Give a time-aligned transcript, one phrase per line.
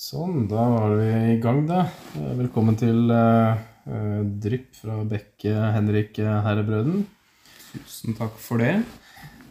[0.00, 1.82] Sånn, da var vi i gang, da.
[2.16, 3.58] Eh, Velkommen til eh,
[4.40, 7.02] Drypp fra Bekke Henrik Herrebrøden.
[7.74, 8.78] Tusen takk for det.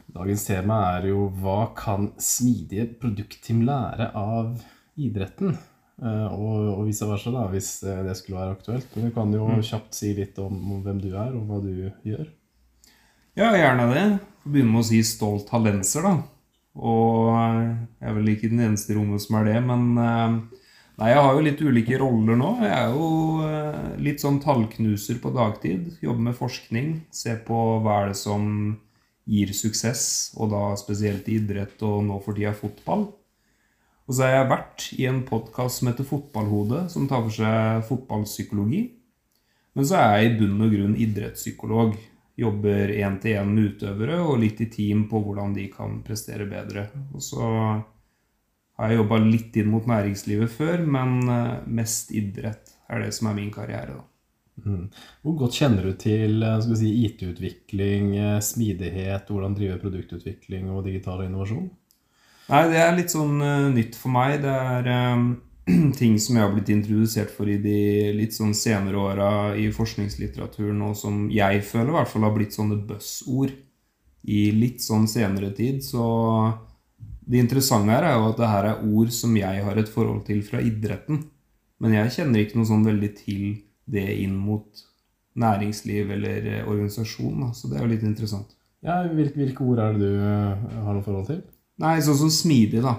[0.10, 4.56] Dagens tema er jo hva kan smidige produktteam lære av
[4.98, 5.54] idretten?
[6.02, 8.98] Uh, og, og vice versa, da, hvis det skulle være aktuelt.
[8.98, 11.70] Men du kan jo kjapt si litt om, om hvem du er, og hva du
[12.10, 12.26] gjør.
[13.38, 14.08] Ja, gjerne det.
[14.50, 16.18] Begynne med å si stolt talenser, da.
[16.78, 20.40] Og eh, jeg er vel ikke den eneste i rommet som er det, men eh,
[21.00, 22.50] Nei, jeg har jo litt ulike roller nå.
[22.60, 23.06] Jeg er jo
[23.48, 25.94] eh, litt sånn tallknuser på dagtid.
[26.04, 26.90] Jobber med forskning.
[27.16, 28.50] Ser på hva er det som
[29.30, 33.08] gir suksess, og da spesielt i idrett og nå for tida fotball.
[34.10, 37.84] Og så har jeg vært i en podkast som heter Fotballhodet, som tar for seg
[37.88, 38.82] fotballpsykologi.
[39.78, 41.94] Men så er jeg i bunn og grunn idrettspsykolog.
[42.40, 46.88] Jobber én-til-én med utøvere og litt i team på hvordan de kan prestere bedre.
[47.14, 47.48] Og så
[48.80, 53.32] har jeg jobba litt inn mot næringslivet før, men eh, mest idrett er det som
[53.32, 53.98] er min karriere.
[53.98, 54.06] da.
[54.66, 54.88] Mm.
[55.24, 61.26] Hvor godt kjenner du til eh, si, IT-utvikling, eh, smidighet, hvordan drive produktutvikling og digital
[61.26, 61.70] innovasjon?
[62.50, 64.40] Nei, det er litt sånn uh, nytt for meg.
[64.42, 65.26] Det er eh,
[66.00, 70.82] ting som jeg har blitt introdusert for i de litt sånn senere åra i forskningslitteraturen,
[70.88, 73.56] og som jeg føler i hvert fall har blitt sånne buzzord
[74.30, 75.84] i litt sånn senere tid.
[75.86, 76.04] Så
[77.30, 80.24] det interessante her er jo at det her er ord som jeg har et forhold
[80.28, 81.24] til fra idretten.
[81.80, 83.44] Men jeg kjenner ikke noe sånn veldig til
[83.90, 84.86] det inn mot
[85.40, 87.46] næringsliv eller eh, organisasjon.
[87.46, 87.52] Da.
[87.56, 88.58] Så det er jo litt interessant.
[88.86, 91.40] Ja, hvilke, hvilke ord er det du eh, har noe forhold til?
[91.80, 92.98] Nei, sånn som smidig, da.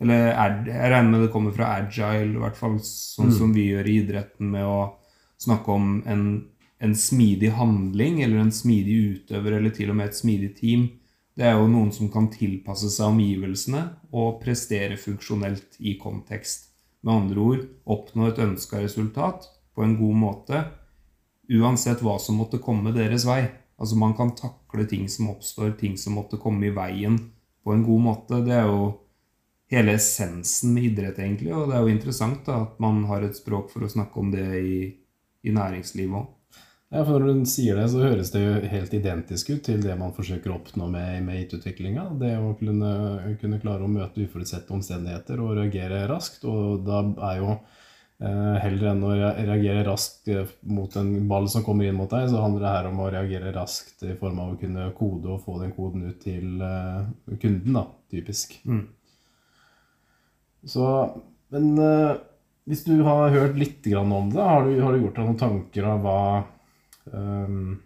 [0.00, 3.38] Eller jeg regner med det kommer fra agile, i hvert fall sånn Mm.
[3.38, 4.92] som vi gjør i idretten med å
[5.38, 6.44] snakke om en,
[6.80, 10.90] en smidig handling, eller en smidig utøver, eller til og med et smidig team.
[11.36, 16.70] Det er jo noen som kan tilpasse seg omgivelsene og prestere funksjonelt i kontekst.
[17.02, 19.44] Med andre ord oppnå et ønska resultat
[19.74, 20.64] på en god måte,
[21.52, 23.46] uansett hva som måtte komme deres vei.
[23.78, 27.18] Altså man kan takle ting som oppstår, ting som måtte komme i veien
[27.62, 28.44] på en god måte.
[28.44, 28.94] Det er jo
[29.72, 31.52] hele essensen med idrett, egentlig.
[31.54, 34.32] Og det er jo interessant da, at man har et språk for å snakke om
[34.34, 34.80] det i,
[35.46, 36.32] i næringslivet òg.
[36.94, 39.96] Ja, for Når du sier det, så høres det jo helt identisk ut til det
[39.98, 42.04] man forsøker å oppnå med, med IT-utviklinga.
[42.20, 42.90] Det å kunne,
[43.40, 46.46] kunne klare å møte uforutsette omstendigheter og reagere raskt.
[46.46, 47.00] Og da
[47.32, 51.98] er jo eh, heller enn å reagere raskt eh, mot en ball som kommer inn
[51.98, 54.86] mot deg, så handler det her om å reagere raskt i form av å kunne
[54.94, 58.60] kode og få den koden ut til eh, kunden, da, typisk.
[58.62, 58.84] Mm.
[60.66, 60.86] Så,
[61.54, 62.18] men uh,
[62.66, 65.86] hvis du har hørt litt om det, har du, har du gjort deg noen tanker
[65.86, 66.22] av hva
[67.14, 67.76] um,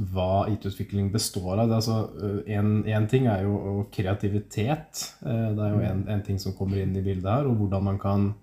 [0.00, 1.68] hva IT-utvikling består av.
[1.68, 2.08] Er altså,
[2.48, 5.16] en ting er jo kreativitet.
[5.20, 5.80] Eh, Det er jo
[6.14, 8.34] en ting som kommer inn i bildet her, og hvordan man kan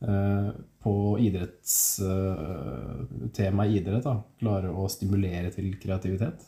[0.00, 0.50] eh,
[0.82, 6.38] på idrettstema idrett da, klare å stimulere til kreativitet.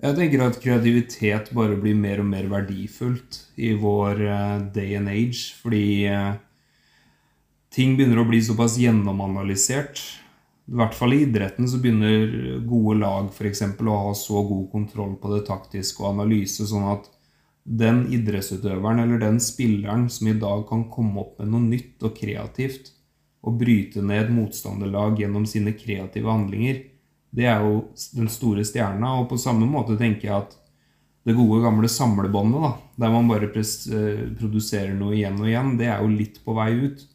[0.00, 5.12] Jeg tenker at kreativitet bare blir mer og mer verdifullt i vår eh, day and
[5.12, 6.38] age, fordi eh,
[7.74, 10.00] ting begynner å bli såpass gjennomanalysert.
[10.70, 13.60] I hvert fall i idretten så begynner gode lag f.eks.
[13.76, 17.10] å ha så god kontroll på det taktiske og analyse, sånn at
[17.68, 22.16] den idrettsutøveren eller den spilleren som i dag kan komme opp med noe nytt og
[22.16, 22.94] kreativt
[23.44, 26.80] og bryte ned motstanderlag gjennom sine kreative handlinger,
[27.36, 27.84] det er jo
[28.16, 29.14] den store stjerna.
[29.20, 30.56] Og på samme måte tenker jeg at
[31.28, 32.70] det gode, gamle samlebåndet, da,
[33.04, 36.70] der man bare eh, produserer noe igjen og igjen, det er jo litt på vei
[36.86, 37.06] ut.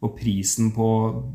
[0.00, 0.88] Og prisen på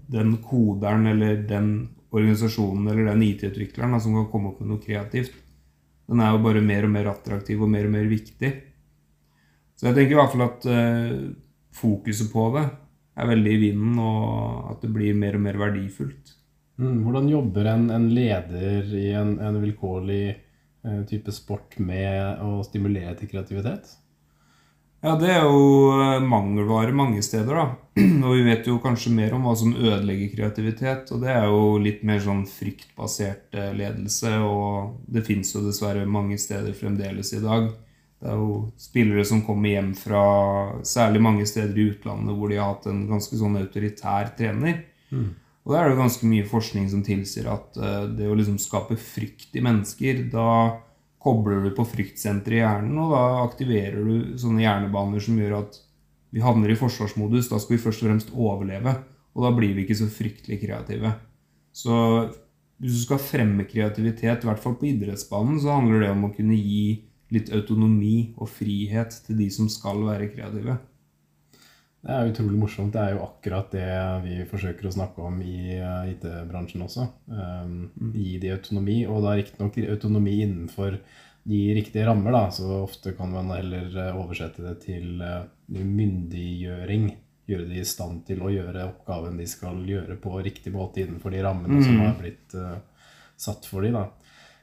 [0.10, 1.74] den koderen eller den
[2.16, 5.36] organisasjonen eller den IT-utvikleren som kan komme opp med noe kreativt,
[6.10, 8.52] den er jo bare mer og mer attraktiv og mer og mer viktig.
[9.76, 11.16] Så jeg tenker i hvert fall at uh,
[11.76, 12.66] fokuset på det
[13.16, 16.35] er veldig i vinden, og at det blir mer og mer verdifullt.
[16.78, 22.60] Mm, hvordan jobber en, en leder i en, en vilkårlig eh, type sport med å
[22.68, 23.94] stimulere til kreativitet?
[25.06, 27.66] Ja, det er jo eh, mangelvare mange steder, da.
[28.26, 31.78] Og vi vet jo kanskje mer om hva som ødelegger kreativitet, og det er jo
[31.80, 37.44] litt mer sånn fryktbasert eh, ledelse, og det fins jo dessverre mange steder fremdeles i
[37.44, 37.70] dag.
[38.20, 40.26] Det er jo spillere som kommer hjem fra
[40.88, 44.82] særlig mange steder i utlandet hvor de har hatt en ganske sånn autoritær trener.
[45.66, 48.60] Og da er det jo ganske mye forskning som tilsier at eh, det å liksom
[48.62, 50.78] skape frykt i mennesker, da
[51.26, 55.80] kobler du på fryktsenteret i hjernen, og da aktiverer du sånne hjernebaner som gjør at
[56.36, 57.50] vi havner i forsvarsmodus.
[57.50, 58.94] Da skal vi først og fremst overleve,
[59.34, 61.16] og da blir vi ikke så fryktelig kreative.
[61.76, 61.96] Så
[62.78, 66.34] hvis du skal fremme kreativitet, i hvert fall på idrettsbanen, så handler det om å
[66.36, 67.00] kunne gi
[67.34, 70.78] litt autonomi og frihet til de som skal være kreative.
[72.06, 72.94] Det er utrolig morsomt.
[72.94, 73.86] Det er jo akkurat det
[74.22, 77.08] vi forsøker å snakke om i eh, IT-bransjen også.
[77.34, 81.00] Um, gi de autonomi, og da riktignok autonomi innenfor
[81.50, 82.36] de riktige rammer.
[82.36, 87.10] da, Så ofte kan man heller eh, oversette det til uh, myndiggjøring.
[87.50, 91.34] Gjøre de i stand til å gjøre oppgaven de skal gjøre på riktig måte innenfor
[91.34, 92.78] de rammene som har blitt uh,
[93.38, 93.98] satt for dem.
[93.98, 94.06] da.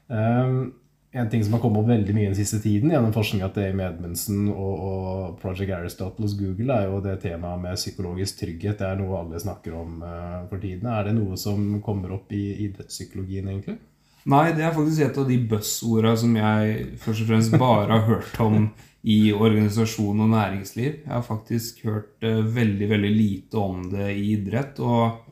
[0.06, 0.81] Um,
[1.12, 3.84] en ting som har kommet opp veldig mye den siste tiden gjennom forskninga til Amy
[3.84, 8.78] Edmundsen og, og, Project Aristotle hos Google, er jo det temaet med psykologisk trygghet.
[8.80, 10.88] Det er noe alle snakker om uh, for tiden.
[10.88, 13.76] Er det noe som kommer opp i idrettspsykologien, egentlig?
[14.32, 18.08] Nei, det er faktisk et av de buzzorda som jeg først og fremst bare har
[18.08, 18.70] hørt om
[19.02, 21.02] i organisasjon og næringsliv.
[21.02, 24.80] Jeg har faktisk hørt uh, veldig, veldig lite om det i idrett.
[24.80, 25.28] og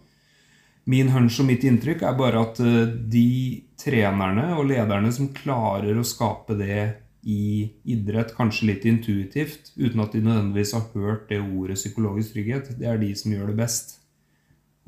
[0.84, 5.98] Min hunch og mitt inntrykk er bare at uh, de trenerne og lederne som klarer
[5.98, 6.82] å skape det
[7.20, 12.70] i idrett, kanskje litt intuitivt, uten at de nødvendigvis har hørt det ordet psykologisk trygghet,
[12.80, 13.98] det er de som gjør det best.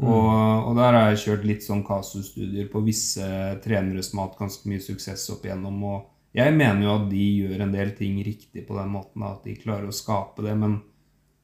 [0.01, 0.09] Mm.
[0.09, 0.31] Og,
[0.69, 3.27] og, der har jeg kjørt litt sånn kasusstudier på visse
[3.65, 5.77] trenere som har hatt ganske mye suksess opp igjennom.
[5.91, 9.45] Og jeg mener jo at de gjør en del ting riktig på den måten, at
[9.45, 10.57] de klarer å skape det.
[10.59, 10.81] Men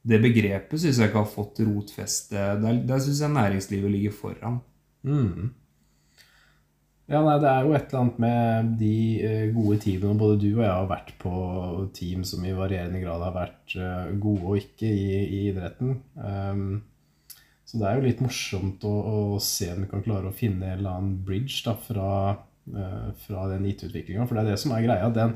[0.09, 2.49] det begrepet syns jeg ikke har fått rotfeste.
[2.63, 4.59] Der, der syns jeg næringslivet ligger foran.
[5.05, 5.53] Mm.
[7.09, 8.95] Ja, nei, Det er jo et eller annet med de
[9.25, 10.17] eh, gode teamene.
[10.19, 11.31] Både du og jeg har vært på
[11.97, 15.95] team som i varierende grad har vært eh, gode og ikke i, i idretten.
[16.13, 16.83] Um,
[17.65, 20.69] så det er jo litt morsomt å, å, se om vi kan klare å finne
[20.69, 22.13] en eller annen bridge da, fra,
[22.77, 24.29] uh, fra den IT-utviklinga.
[24.29, 25.09] For det er det som er greia.
[25.13, 25.35] Den,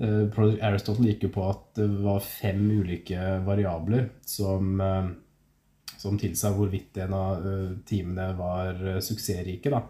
[0.00, 6.16] uh, Project Aristotle gikk jo på at det var fem ulike variabler som, uh, som
[6.20, 7.48] tilsa hvorvidt en av
[7.88, 9.72] teamene var suksessrike.
[9.72, 9.84] da.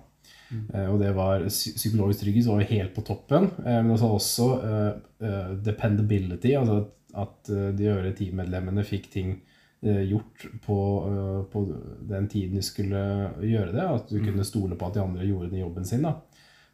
[0.50, 0.64] Mm.
[0.91, 3.50] og det var Psykologisk trygghet var jo helt på toppen.
[3.62, 4.49] Eh, men også, også
[5.23, 6.91] uh, dependability, altså at,
[7.23, 9.38] at de øvrige teammedlemmene fikk ting
[9.81, 10.79] gjort på,
[11.49, 11.61] på,
[12.05, 12.99] den tiden de skulle
[13.41, 13.81] gjøre det.
[13.81, 14.26] At du mm.
[14.26, 16.05] kunne stole på at de andre gjorde den jobben sin.
[16.05, 16.19] Da.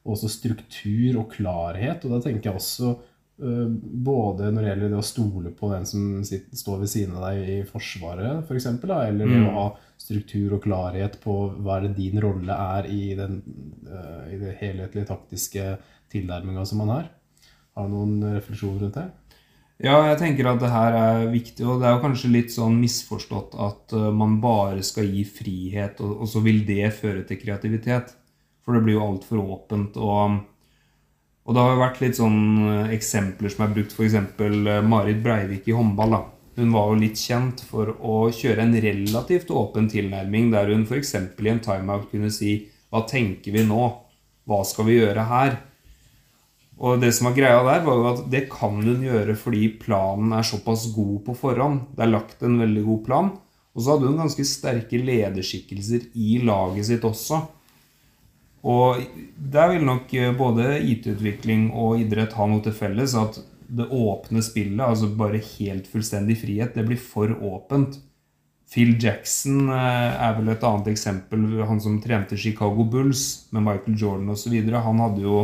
[0.02, 2.02] Også struktur og klarhet.
[2.02, 2.96] Og da tenker jeg også
[3.36, 7.26] både når det gjelder det å stole på den som sitter, står ved siden av
[7.26, 9.58] deg i Forsvaret, f.eks., for eksempel, eller det å mm.
[9.58, 9.66] ha
[10.00, 13.42] struktur og klarhet på hva er det din rolle er i den
[13.90, 15.76] uh, i det helhetlige, taktiske
[16.12, 17.12] tilnærminga som man har.
[17.76, 19.06] Har du noen refleksjoner rundt det?
[19.84, 22.80] Ja, jeg tenker at det her er viktig, og det er jo kanskje litt sånn
[22.80, 27.42] misforstått at uh, man bare skal gi frihet, og, og, så vil det føre til
[27.44, 28.16] kreativitet.
[28.64, 30.00] For det blir jo altfor åpent.
[30.00, 30.40] og
[31.46, 34.16] og det har jo vært litt sånn eh, eksempler som er brukt, f.eks.
[34.86, 36.16] Marit Breivik i håndball.
[36.18, 36.24] da
[36.56, 41.12] hun var jo litt kjent for å kjøre en relativt åpen tilnærming, der hun f.eks.
[41.14, 42.58] i en timeout kunne si
[42.88, 43.88] Hva tenker vi nå?
[44.48, 45.56] Hva skal vi gjøre her?
[46.76, 50.32] Og det som var greia der, var jo at det kan hun gjøre fordi planen
[50.36, 51.82] er såpass god på forhånd.
[51.96, 53.30] Det er lagt en veldig god plan.
[53.76, 57.42] Og så hadde hun ganske sterke lederskikkelser i laget sitt også.
[58.64, 59.02] Og
[59.36, 63.14] der vil nok både IT-utvikling og idrett ha noe til felles.
[63.18, 67.98] At det åpne spillet, altså bare helt fullstendig frihet, det blir for åpent.
[68.66, 71.44] Phil Jackson eh, er vel et annet eksempel.
[71.68, 74.56] Han som trente Chicago Bulls med Michael Jordan osv.
[74.74, 75.42] Han hadde jo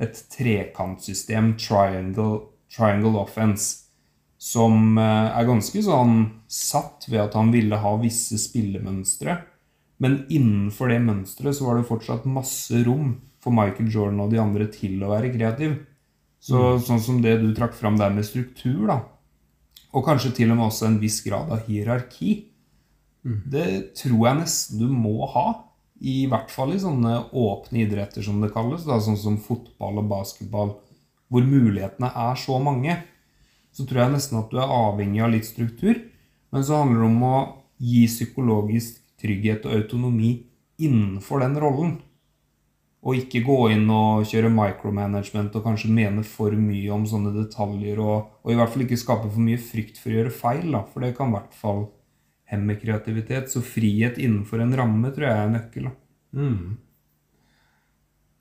[0.00, 2.42] et trekantsystem, triangle,
[2.72, 3.86] triangle offense,
[4.40, 6.18] som eh, er ganske sånn
[6.50, 9.40] satt ved at han ville ha visse spillemønstre.
[10.00, 14.40] Men innenfor det mønsteret så var det fortsatt masse rom for Michael Jordan og de
[14.40, 15.76] andre til å være kreativ.
[16.40, 16.84] Så, mm.
[16.86, 19.00] Sånn som det du trakk fram der med struktur, da,
[19.90, 22.36] og kanskje til og med også en viss grad av hierarki,
[23.26, 23.40] mm.
[23.52, 23.66] det
[23.98, 25.48] tror jeg nesten du må ha.
[26.00, 30.08] I hvert fall i sånne åpne idretter, som det kalles, da, sånn som fotball og
[30.08, 30.78] basketball,
[31.30, 32.96] hvor mulighetene er så mange.
[33.76, 36.00] Så tror jeg nesten at du er avhengig av litt struktur.
[36.50, 37.36] Men så handler det om å
[37.80, 40.32] gi psykologisk trygghet og autonomi
[40.80, 41.98] innenfor den rollen.
[43.00, 48.02] Og ikke gå inn og kjøre micromanagement og kanskje mene for mye om sånne detaljer.
[48.02, 50.84] Og, og i hvert fall ikke skape for mye frykt for å gjøre feil, da,
[50.84, 51.86] for det kan i hvert fall
[52.52, 53.48] hemme kreativitet.
[53.52, 55.90] Så frihet innenfor en ramme tror jeg er nøkkel.
[56.36, 56.78] Mm.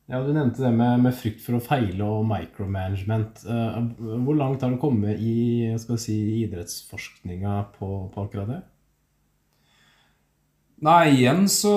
[0.09, 3.43] Ja, Du nevnte det med, med, frykt for å feile og micromanagement.
[3.45, 3.93] Uh,
[4.25, 6.17] hvor langt har du kommet i si,
[6.47, 8.59] idrettsforskninga på, på akkurat det?
[10.79, 11.73] Nei, igjen så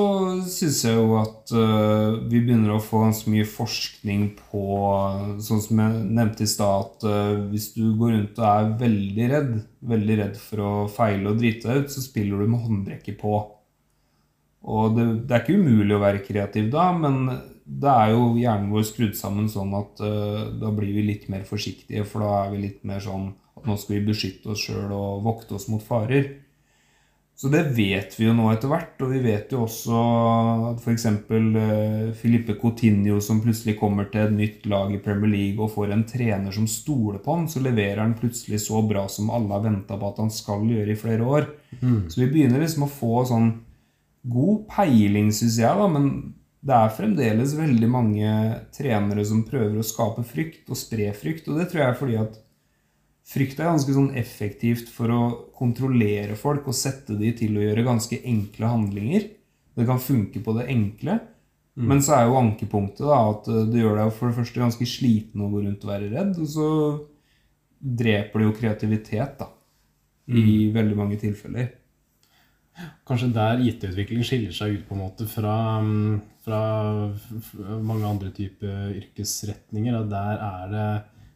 [0.46, 4.60] syns jeg jo at uh, vi begynner å få ganske mye forskning på
[5.42, 9.26] Sånn som jeg nevnte i stad, at uh, hvis du går rundt og er veldig
[9.32, 9.56] redd,
[9.90, 13.40] veldig redd for å feile og drite deg ut, så spiller du med håndbrekket på.
[14.70, 17.24] Og det, det, er ikke umulig å være kreativ da, men
[17.66, 21.42] det er jo hjernen vår skrudd sammen sånn at uh, da blir vi litt mer
[21.48, 24.94] forsiktige, for da er vi litt mer sånn at nå skal vi beskytte oss sjøl
[24.94, 26.36] og vokte oss mot farer.
[27.42, 29.00] Så det vet vi jo nå etter hvert.
[29.02, 30.00] Og vi vet jo også
[30.68, 31.08] at f.eks.
[31.26, 35.90] Uh, Filippe Coutinho som plutselig kommer til et nytt lag i Premier League og får
[35.90, 39.64] en trener som stoler på ham, så leverer han plutselig så bra som alle har
[39.64, 41.50] venta på at han skal gjøre i flere år.
[41.80, 41.98] Mm.
[42.06, 43.50] Så vi begynner liksom å få sånn
[44.30, 45.90] god peiling, syns jeg, da.
[45.90, 46.08] Men
[46.62, 48.38] det er fremdeles veldig mange
[48.78, 51.50] trenere som prøver å skape frykt og spre frykt.
[51.50, 52.38] Og det tror jeg er fordi at
[53.22, 55.20] Frykt er ganske sånn effektivt for å
[55.56, 59.28] kontrollere folk og sette de til å gjøre ganske enkle handlinger.
[59.78, 61.20] Det kan funke på det enkle.
[61.78, 61.86] Mm.
[61.88, 65.44] Men så er jo ankepunktet da, at det gjør deg for det første ganske sliten
[65.44, 66.34] å gå rundt og være redd.
[66.42, 66.68] Og så
[68.02, 69.48] dreper det jo kreativitet da,
[70.28, 70.74] i mm.
[70.74, 71.70] veldig mange tilfeller.
[73.06, 75.56] Kanskje der IT-utvikling skiller seg ut på en måte fra,
[76.44, 76.60] fra
[77.84, 79.98] mange andre typer yrkesretninger.
[80.10, 80.86] Der er det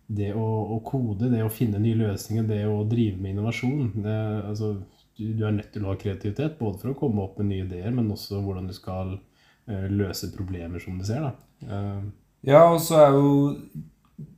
[0.06, 0.44] det å,
[0.76, 4.76] å, kode, det å finne nye løsninger, det å drive med innovasjon det, altså,
[5.18, 7.66] du, du, er nødt til å ha kreativitet, både for å komme opp med nye
[7.66, 11.26] ideer, men også hvordan du skal uh, løse problemer, som du ser.
[11.64, 12.06] Uh,
[12.46, 13.30] ja, og så er jo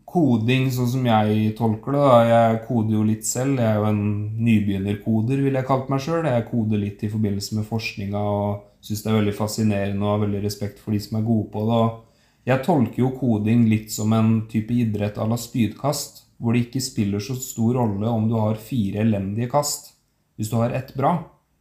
[0.08, 3.58] koding, sånn som jeg tolker det da, Jeg koder jo litt selv.
[3.60, 4.02] Jeg er jo en
[4.38, 6.24] nybegynnerkoder, vil jeg kalt meg sjøl.
[6.24, 10.22] Jeg koder litt i forbindelse med forskninga og syns det er veldig fascinerende og har
[10.24, 11.80] veldig respekt for de som er gode på det.
[11.82, 12.07] og
[12.48, 16.80] jeg tolker jo koding litt som en type idrett à la spydkast, hvor det ikke
[16.80, 19.92] spiller så stor rolle om du har fire elendige kast,
[20.38, 21.18] hvis du har ett bra.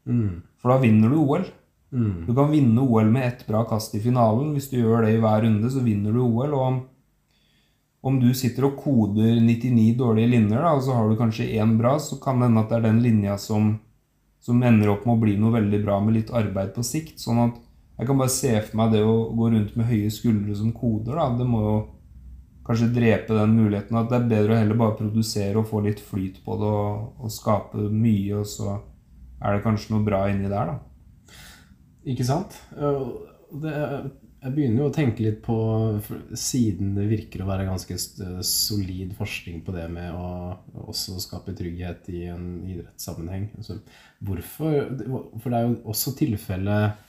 [0.07, 0.45] Mm.
[0.61, 1.47] For da vinner du OL.
[1.91, 2.27] Mm.
[2.27, 4.53] Du kan vinne OL med ett bra kast i finalen.
[4.55, 6.55] Hvis du gjør det i hver runde, så vinner du OL.
[6.55, 11.49] Og om du sitter og koder 99 dårlige linjer, da, og så har du kanskje
[11.57, 13.73] én bra, så kan det hende at det er den linja som,
[14.39, 17.17] som ender opp med å bli noe veldig bra med litt arbeid på sikt.
[17.19, 17.63] sånn at
[17.97, 21.17] jeg kan bare se for meg det å gå rundt med høye skuldre som koder.
[21.17, 21.77] da, Det må jo
[22.67, 26.03] kanskje drepe den muligheten at det er bedre å heller bare produsere og få litt
[26.03, 28.75] flyt på det og, og skape mye, og så
[29.41, 31.33] er det kanskje noe bra inni der, da.
[32.07, 32.55] Ikke sant?
[32.77, 33.73] Det,
[34.37, 35.57] jeg begynner jo å tenke litt på
[36.37, 37.97] Siden det virker å være ganske
[38.45, 43.49] solid forskning på det med å også skape trygghet i en idrettssammenheng.
[43.57, 43.79] Altså,
[44.23, 44.77] hvorfor
[45.41, 47.06] For det er jo også tilfellet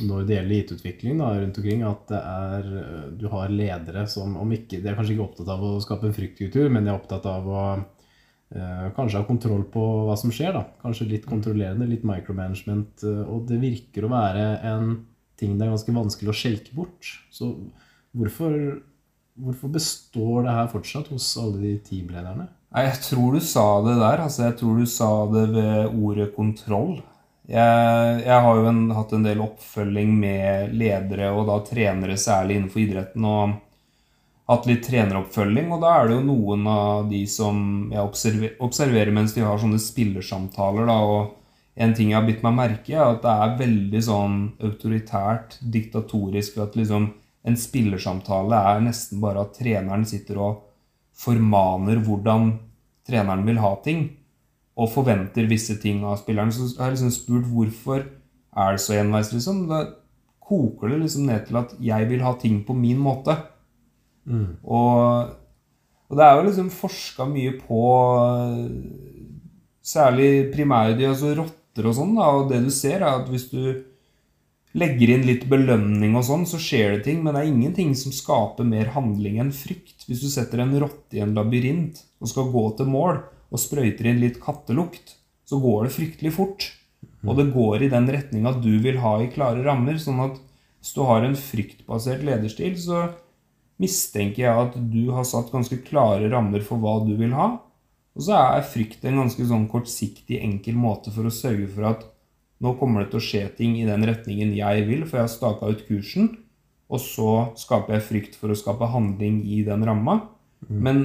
[0.00, 4.52] når det gjelder IT-utvikling rundt omkring, at det er, eh, du har ledere som om
[4.52, 7.26] ikke, De er kanskje ikke opptatt av å skape en fryktkultur, men de er opptatt
[7.26, 10.52] av å eh, kanskje ha kontroll på hva som skjer.
[10.52, 13.04] da, Kanskje litt kontrollerende, litt micromanagement.
[13.04, 15.06] Eh, og det virker å være en
[15.40, 17.12] ting det er ganske vanskelig å skjelke bort.
[17.32, 17.52] Så
[18.16, 18.80] hvorfor,
[19.40, 22.48] hvorfor består det her fortsatt hos alle de teamlederne?
[22.70, 24.20] Jeg tror du sa det der.
[24.22, 27.00] altså Jeg tror du sa det ved ordet kontroll.
[27.50, 32.60] Jeg, jeg har jo en, hatt en del oppfølging med ledere og da trenere, særlig
[32.60, 33.26] innenfor idretten.
[33.26, 33.58] og
[34.50, 39.14] hatt litt treneroppfølging, og da er det jo noen av de som jeg observer, observerer
[39.14, 40.88] mens de har sånne spillersamtaler.
[40.90, 41.36] da, og
[41.80, 44.34] En ting jeg har bitt meg merke er at det er veldig sånn
[44.66, 46.58] autoritært, diktatorisk.
[46.58, 47.06] At liksom
[47.46, 50.58] en spillersamtale er nesten bare at treneren sitter og
[51.16, 52.50] formaner hvordan
[53.06, 54.02] treneren vil ha ting
[54.80, 56.52] og forventer visse ting av spilleren.
[56.54, 59.66] Så jeg har liksom spurt hvorfor er det så enveis, liksom.
[59.70, 59.84] Da
[60.50, 63.36] koker det liksom ned til at jeg vil ha ting på min måte.
[64.24, 64.56] Mm.
[64.64, 65.34] Og,
[66.08, 67.84] og, det er jo liksom forska mye på
[69.90, 72.16] særlig primærdyr, altså rotter og sånn.
[72.18, 73.62] Og det du ser, er at hvis du
[74.80, 77.20] legger inn litt belønning og sånn, så skjer det ting.
[77.24, 80.06] Men det er ingenting som skaper mer handling enn frykt.
[80.08, 84.10] Hvis du setter en rotte i en labyrint og skal gå til mål, og sprøyter
[84.10, 85.16] inn litt kattelukt,
[85.46, 86.68] så går det fryktelig fort.
[87.26, 89.98] Og det går i den retninga du vil ha i klare rammer.
[89.98, 90.38] sånn at
[90.80, 93.10] hvis du har en fryktbasert lederstil, så
[93.80, 97.58] mistenker jeg at du har satt ganske klare rammer for hva du vil ha.
[98.16, 102.06] Og så er frykt en ganske sånn kortsiktig, enkel måte for å sørge for at
[102.60, 105.32] nå kommer det til å skje ting i den retningen jeg vil, for jeg har
[105.32, 106.34] staka ut kursen.
[106.90, 107.30] Og så
[107.60, 110.18] skaper jeg frykt for å skape handling i den ramma.
[110.66, 110.80] Mm.
[110.84, 111.02] Men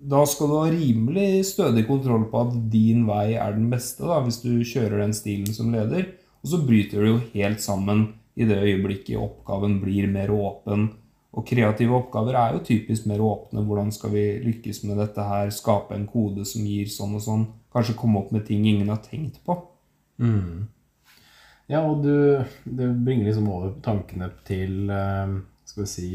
[0.00, 4.20] da skal du ha rimelig stødig kontroll på at din vei er den beste, da,
[4.24, 6.06] hvis du kjører den stilen som leder.
[6.40, 8.06] Og så bryter du jo helt sammen
[8.40, 10.88] i det øyeblikket oppgaven blir mer åpen.
[11.36, 13.62] Og kreative oppgaver er jo typisk mer åpne.
[13.66, 15.52] Hvordan skal vi lykkes med dette her?
[15.54, 17.44] Skape en kode som gir sånn og sånn.
[17.70, 19.58] Kanskje komme opp med ting ingen har tenkt på.
[20.18, 20.66] Mm.
[21.70, 25.36] Ja, og du, det bringer liksom over tankene til eh,
[25.68, 26.08] Skal vi si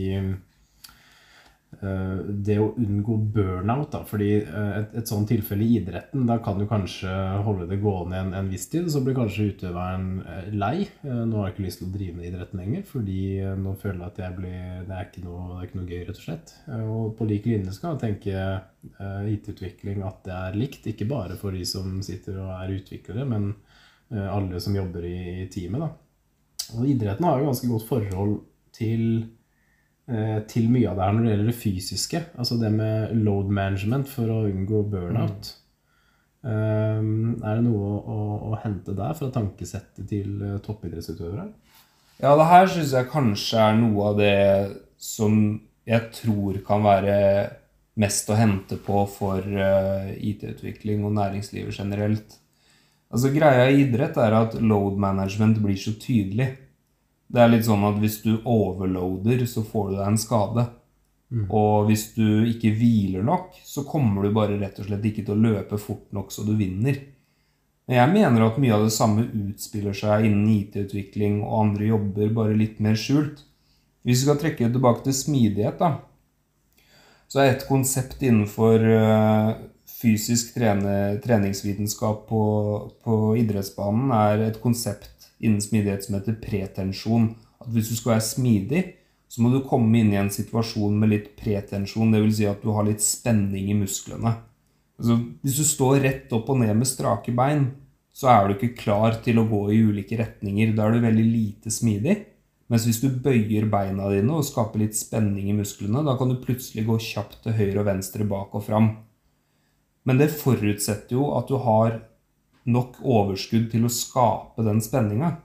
[1.81, 6.59] det å unngå burnout, da, fordi eh, et, et sånt tilfelle i idretten, da kan
[6.59, 7.11] du kanskje
[7.45, 10.87] holde det gående en, en viss tid, så blir kanskje utøveren eh, lei.
[11.03, 13.19] Nå har jeg ikke lyst til å drive med idretten lenger, fordi
[13.61, 16.21] nå føler jeg at jeg blir, det, er ikke noe, er ikke noe gøy, rett
[16.21, 16.55] og slett.
[16.85, 18.47] Og på lik linje skal jeg tenke
[19.35, 23.51] IT-utvikling at det er likt, ikke bare for de som sitter og er utviklere, men
[24.15, 25.81] alle som jobber i, teamet.
[25.81, 26.75] da.
[26.77, 28.37] Og idretten har jo ganske godt forhold
[28.75, 29.34] til Eh,
[30.05, 32.19] til mye av det her når det gjelder det fysiske.
[32.37, 35.49] Altså det med load management for å unngå burnout.
[36.45, 37.41] Mm.
[37.41, 38.17] er det noe å, å,
[38.51, 41.47] å, hente der fra tankesettet til uh, toppidrettsutøvere?
[42.19, 44.35] Ja, det her syns jeg kanskje er noe av det
[45.01, 45.39] som
[45.89, 47.15] jeg tror kan være
[48.01, 52.37] mest å hente på for uh, IT-utvikling og næringslivet generelt.
[53.09, 56.51] Altså Greia i idrett er at load management blir så tydelig.
[57.27, 60.65] Det er litt sånn at hvis du overloader, så får du deg en skade.
[61.33, 61.47] Mm.
[61.49, 65.35] Og hvis du ikke hviler nok, så kommer du bare rett og slett ikke til
[65.35, 67.01] å løpe fort nok så du vinner.
[67.85, 72.33] Men jeg mener at mye av det samme utspiller seg innen IT-utvikling og andre jobber,
[72.33, 73.43] bare litt mer skjult.
[74.05, 76.85] Hvis vi skal trekke tilbake til smidighet, da,
[77.29, 79.53] så er et konsept innenfor uh,
[79.89, 82.43] fysisk trene, treningsvitenskap på,
[83.05, 87.33] på idrettsbanen er et konsept innen smidighet som heter pretensjon.
[87.61, 88.83] At hvis du skal være smidig,
[89.27, 92.13] så må du komme inn i en situasjon med litt pretensjon.
[92.13, 92.37] Dvs.
[92.37, 94.35] Si at du har litt spenning i musklene.
[94.99, 97.67] Altså, hvis du står rett opp og ned med strake bein,
[98.15, 100.71] så er du ikke klar til å gå i ulike retninger.
[100.75, 102.15] Da er du veldig lite smidig.
[102.71, 106.39] Mens hvis du bøyer beina dine og skaper litt spenning i musklene, da kan du
[106.41, 108.89] plutselig gå kjapt til høyre og venstre, bak og fram.
[110.05, 111.99] Men det forutsetter jo at du har
[112.65, 115.35] nok overskudd til å skape den spenninga.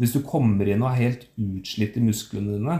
[0.00, 2.78] Hvis du kommer inn og er helt utslitt i musklene dine,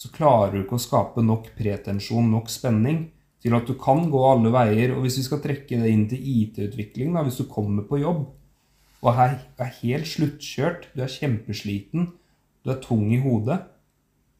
[0.00, 3.10] så klarer du ikke å skape nok pretensjon, nok spenning,
[3.44, 4.94] til at du kan gå alle veier.
[4.94, 8.24] Og hvis vi skal trekke det inn til IT-utvikling, da, hvis du kommer på jobb
[9.04, 12.06] og er, er helt sluttkjørt, du er kjempesliten,
[12.64, 13.58] du er tung i hodet,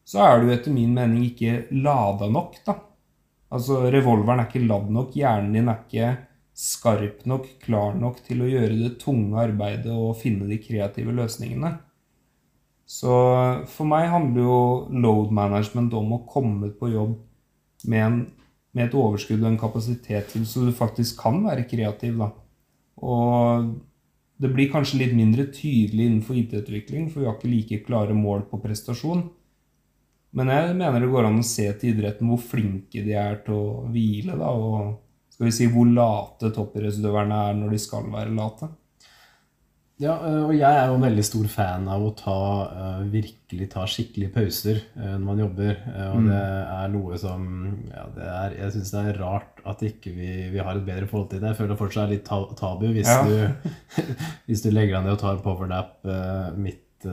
[0.05, 2.79] så er du etter min mening ikke lada nok, da.
[3.53, 6.09] Altså, revolveren er ikke ladd nok, hjernen din er ikke
[6.55, 11.73] skarp nok, klar nok til å gjøre det tunge arbeidet og finne de kreative løsningene.
[12.87, 13.11] Så
[13.71, 14.59] for meg handler jo
[14.93, 17.15] load management om å komme på jobb
[17.89, 18.19] med, en,
[18.77, 22.21] med et overskudd og en kapasitet til så du faktisk kan være kreativ.
[22.21, 22.29] da.
[23.03, 23.71] Og
[24.39, 28.45] det blir kanskje litt mindre tydelig innenfor IT-utvikling, for vi har ikke like klare mål
[28.51, 29.25] på prestasjon.
[30.35, 33.55] Men jeg mener det går an å se til idretten hvor flinke de er til
[33.55, 34.35] å hvile.
[34.39, 35.04] da, og
[35.35, 38.69] skal vi si, hvor late toppidrettsutøverne er når de skal være late.
[39.99, 43.67] Ja, eh, og jeg er jo en veldig stor fan av å ta, uh, virkelig
[43.71, 45.77] ta skikkelige pauser uh, når man jobber.
[46.09, 46.29] Og mm.
[46.31, 46.39] det
[46.75, 47.45] er noe som
[47.91, 51.29] ja, er, Jeg syns det er rart at ikke vi, vi har et bedre forhold
[51.31, 51.51] til det.
[51.51, 52.27] Jeg føler det fortsatt er litt
[52.59, 53.23] tabu hvis, ja.
[53.23, 54.01] du,
[54.49, 55.95] hvis du legger deg ned og tar en powernap
[56.59, 57.07] midt,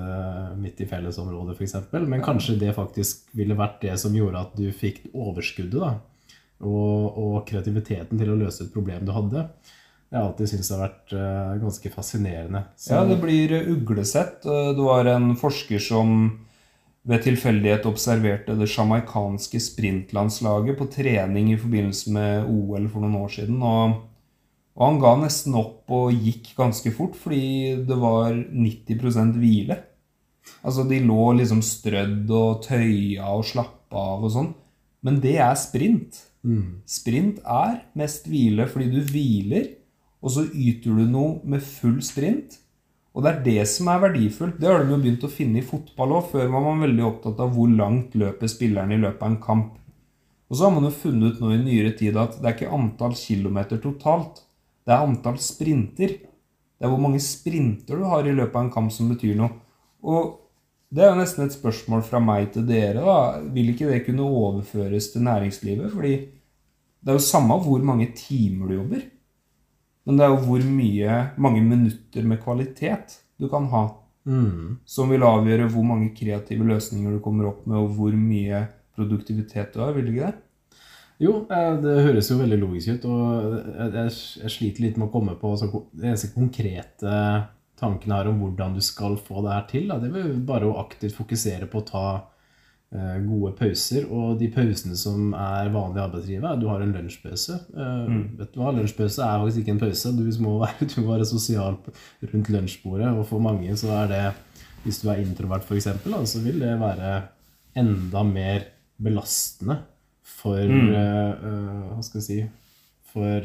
[0.58, 1.78] midt i fellesområdet, f.eks.
[1.94, 5.78] Men kanskje det faktisk ville vært det som gjorde at du fikk overskuddet.
[5.78, 6.11] da
[6.62, 9.46] og, og, kreativiteten til å løse et problem du hadde.
[10.12, 12.64] Jeg har alltid syntes det har vært uh, ganske fascinerende.
[12.76, 12.94] Så...
[12.94, 14.42] Ja, det blir uglesett.
[14.44, 16.16] Det var en forsker som
[17.08, 23.32] ved tilfeldighet observerte det sjamaikanske sprintlandslaget på trening i forbindelse med OL for noen år
[23.34, 23.58] siden.
[23.66, 23.96] Og,
[24.76, 29.80] og han ga nesten opp og gikk ganske fort fordi det var 90% hvile.
[30.62, 34.52] Altså, de lå liksom strødd og tøya og slappa av og sånn.
[35.02, 36.22] Men det er sprint.
[36.42, 36.82] Mm.
[36.88, 39.70] Sprint er mest hvile fordi du hviler,
[40.22, 42.58] og så yter du noe med full sprint.
[43.12, 44.58] Og det er det som er verdifullt.
[44.60, 46.28] Det har de jo begynt å finne i fotball òg.
[46.32, 49.74] Før var man veldig opptatt av hvor langt løper spilleren i løpet av en kamp.
[50.48, 52.76] Og så har man jo funnet ut nå i nyere tid at det er ikke
[52.76, 54.42] antall kilometer totalt.
[54.84, 56.14] Det er antall sprinter.
[56.22, 59.52] Det er hvor mange sprinter du har i løpet av en kamp som betyr noe.
[60.02, 60.41] Og
[60.92, 63.00] det er jo nesten et spørsmål fra meg til dere.
[63.00, 63.40] da.
[63.54, 65.88] Vil ikke det kunne overføres til næringslivet?
[65.92, 66.12] Fordi
[67.00, 69.06] det er jo samme hvor mange timer du jobber.
[70.04, 73.86] Men det er jo hvor mye, mange minutter med kvalitet du kan ha.
[74.28, 74.78] Mm.
[74.84, 79.72] Som vil avgjøre hvor mange kreative løsninger du kommer opp med, og hvor mye produktivitet
[79.74, 79.96] du har.
[79.96, 80.34] Vil ikke det?
[81.22, 83.08] Jo, eh, det høres jo veldig logisk ut.
[83.08, 87.16] Og jeg sliter litt med å komme på det eneste konkrete
[87.82, 89.88] tanken her om hvordan du skal få det her til.
[89.90, 89.98] Da.
[90.00, 94.06] Det er bare å aktivt fokusere på å ta uh, gode pauser.
[94.06, 97.58] Og de pausene som er vanlige i arbeidslivet, du har en lunsjpause.
[97.74, 98.24] Uh, mm.
[98.40, 100.14] Vet du hva, Lunsjpause er faktisk ikke en pause.
[100.16, 101.78] Du må være, du må være sosial
[102.32, 103.12] rundt lunsjbordet.
[103.16, 104.24] Og for mange så er det,
[104.86, 105.90] hvis du er introvert f.eks.,
[106.32, 107.14] så vil det være
[107.78, 108.68] enda mer
[109.02, 109.80] belastende
[110.42, 110.90] for Mm.
[110.94, 112.42] uh, Hva skal jeg si
[113.12, 113.44] For,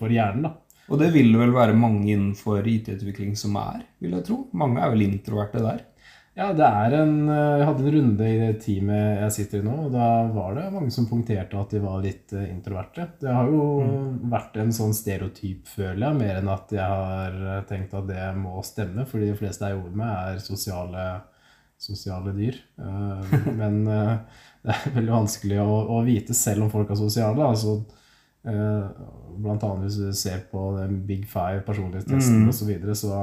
[0.00, 0.50] for hjernen, da.
[0.86, 4.40] Og det vil vel være mange innenfor IT-utvikling som er, vil jeg tro.
[4.54, 5.84] Mange er vel introverte der.
[6.36, 9.64] Ja, det er en eh, Jeg hadde en runde i det teamet jeg sitter i
[9.64, 13.06] nå, og da var det mange som punkterte at de var litt eh, introverte.
[13.22, 13.62] Det har jo
[14.28, 18.26] vært en sånn stereotyp, føler jeg, mer enn at jeg har eh, tenkt at det
[18.36, 21.06] må stemme, fordi de fleste jeg jobber med, er sosiale,
[21.80, 22.60] sosiale dyr.
[23.62, 27.48] Men det er veldig vanskelig å, å vite selv om folk er sosiale.
[27.48, 27.78] altså
[28.46, 32.48] Blant annet hvis du ser på den Big Five, personlighetstesten Mm.
[32.48, 33.16] osv., så, videre, så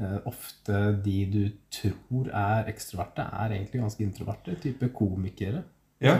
[0.00, 4.56] eh, ofte de du tror er ekstroverte, er egentlig ganske introverte.
[4.60, 5.62] Type komikere.
[6.02, 6.18] Ja.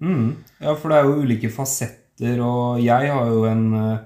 [0.00, 0.36] Mm.
[0.60, 3.98] Ja, for det er jo ulike fasetter, og jeg har jo en eh,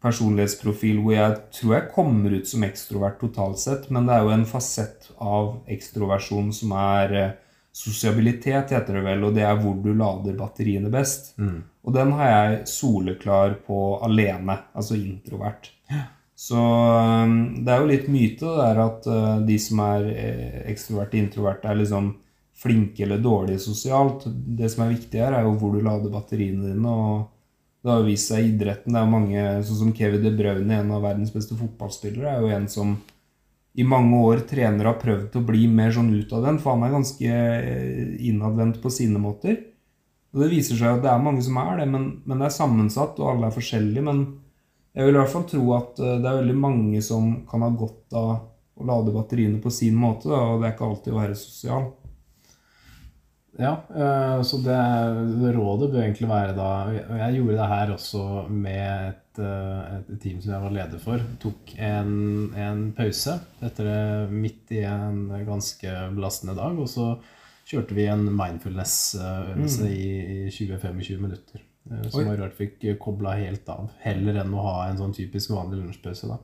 [0.00, 4.34] personlighetsprofil hvor jeg tror jeg kommer ut som ekstrovert totalt sett, men det er jo
[4.36, 7.32] en fasett av ekstroversjon som er eh,
[7.72, 11.32] sosiabilitet, heter det vel, og det er hvor du lader batteriene best.
[11.38, 11.60] Mm.
[11.86, 15.70] Og den har jeg soleklar på alene, altså introvert.
[16.40, 20.60] Så um, det er jo litt myte det der at uh, de som er eh,
[20.72, 22.14] ekstroverte, introverte, er liksom
[22.60, 24.24] flinke eller dårlige sosialt.
[24.28, 26.88] Det som er viktig her, er jo hvor du lader batteriene dine.
[26.88, 27.28] og
[27.80, 28.92] det har vist seg i idretten.
[28.92, 32.50] Det er mange, sånn som Kevin De Bruyne, en av verdens beste fotballspillere, er jo
[32.52, 32.96] en som
[33.78, 37.30] i mange år trener har prøvd å bli mer sånn utadvendt, for han er ganske
[37.30, 39.60] eh, innadvendt på sine måter.
[40.34, 42.56] Og det viser seg at det er mange som er det, men, men det er
[42.56, 44.04] sammensatt, og alle er forskjellige.
[44.06, 44.24] Men
[44.94, 47.70] jeg vil i hvert fall tro at eh, det er veldig mange som kan ha
[47.70, 48.30] godt av
[48.80, 51.90] å lade batteriene på sin måte, og det er ikke alltid å være sosial.
[53.60, 54.76] Ja, eh, så det,
[55.42, 59.98] det rådet bør egentlig være da og Jeg gjorde det her også med et, eh,
[59.98, 61.20] et team som jeg var leder for.
[61.42, 62.14] Tok en,
[62.56, 63.36] en pause
[63.68, 66.80] etter midt i en ganske belastende dag.
[66.80, 67.10] Og så
[67.68, 70.08] kjørte vi en mindfulness-øvelse i,
[70.46, 71.60] i 20-25 minutter.
[71.90, 72.36] eh, Som Oi.
[72.40, 73.90] rart fikk kobla helt av.
[74.06, 76.32] Heller enn å ha en sånn typisk vanlig lunsjpause.
[76.32, 76.40] da.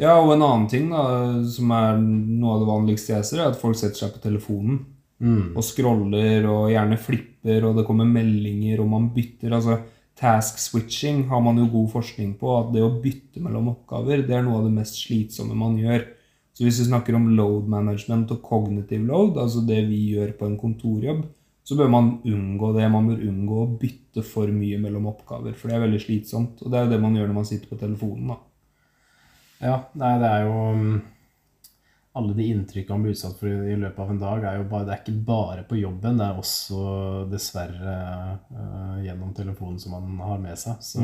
[0.00, 1.02] Ja, og en annen ting da,
[1.48, 4.84] som er noe av det vanligste jeg ser, er at folk setter seg på telefonen
[5.22, 5.52] Mm.
[5.54, 9.52] og scroller og gjerne flipper, og det kommer meldinger, og man bytter.
[9.54, 9.78] altså
[10.18, 14.34] Task switching har man jo god forskning på, at det å bytte mellom oppgaver det
[14.36, 16.04] er noe av det mest slitsomme man gjør.
[16.52, 20.50] Så hvis vi snakker om load management og cognitive load, altså det vi gjør på
[20.50, 21.22] en kontorjobb,
[21.64, 22.90] så bør man unngå det.
[22.92, 26.60] Man bør unngå å bytte for mye mellom oppgaver, for det er veldig slitsomt.
[26.60, 28.34] Og det er jo det man gjør når man sitter på telefonen.
[28.34, 28.38] da.
[29.62, 30.94] Ja, nei, det er jo mm,
[32.18, 34.84] Alle de inntrykkene man blir utsatt for i, løpet av en dag, er jo bare,
[34.88, 36.82] det er ikke bare på jobben, det er også
[37.32, 37.94] dessverre
[38.52, 40.82] uh, gjennom telefonen som man har med seg.
[40.84, 41.00] Så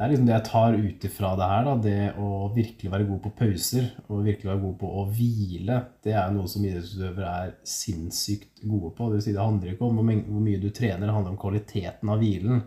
[0.00, 1.72] det er liksom det jeg tar ut ifra det her, da.
[1.84, 6.14] Det å virkelig være god på pauser og virkelig være god på å hvile, det
[6.16, 9.08] er noe som idrettsutøvere er sinnssykt gode på.
[9.10, 12.12] Det vil si, det handler ikke om hvor, mye du trener, det handler om kvaliteten
[12.12, 12.62] av hvilen.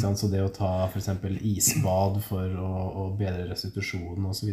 [0.00, 0.22] Sant?
[0.22, 1.10] Så det å ta f.eks.
[1.50, 2.72] isbad for å,
[3.02, 4.48] å bedre restitusjonen osv.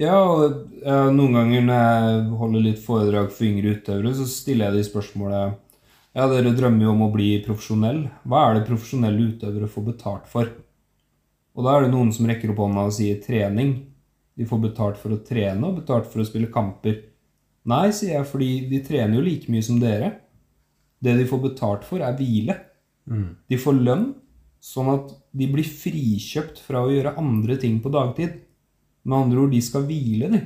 [0.00, 4.72] Ja, og ja, noen ganger når jeg holder litt foredrag for yngre utøvere, så stiller
[4.72, 5.60] jeg de spørsmålet
[6.14, 8.04] Ja, dere drømmer jo om å bli profesjonell.
[8.26, 10.50] Hva er det profesjonelle utøvere får betalt for?
[11.54, 13.74] Og da er det noen som rekker opp hånda og sier trening.
[14.34, 16.98] De får betalt for å trene og betalt for å spille kamper.
[17.70, 20.10] Nei, sier jeg, fordi de trener jo like mye som dere.
[20.98, 22.58] Det de får betalt for, er hvile.
[23.50, 24.08] De får lønn,
[24.64, 28.40] sånn at de blir frikjøpt fra å gjøre andre ting på dagtid.
[29.04, 30.42] Med andre ord, de skal hvile, de.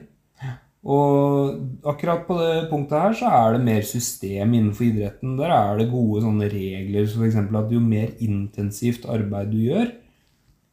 [0.88, 5.34] Og akkurat på det punktet her så er det mer system innenfor idretten.
[5.40, 7.38] Der er det gode sånne regler, som f.eks.
[7.60, 9.90] at jo mer intensivt arbeid du gjør,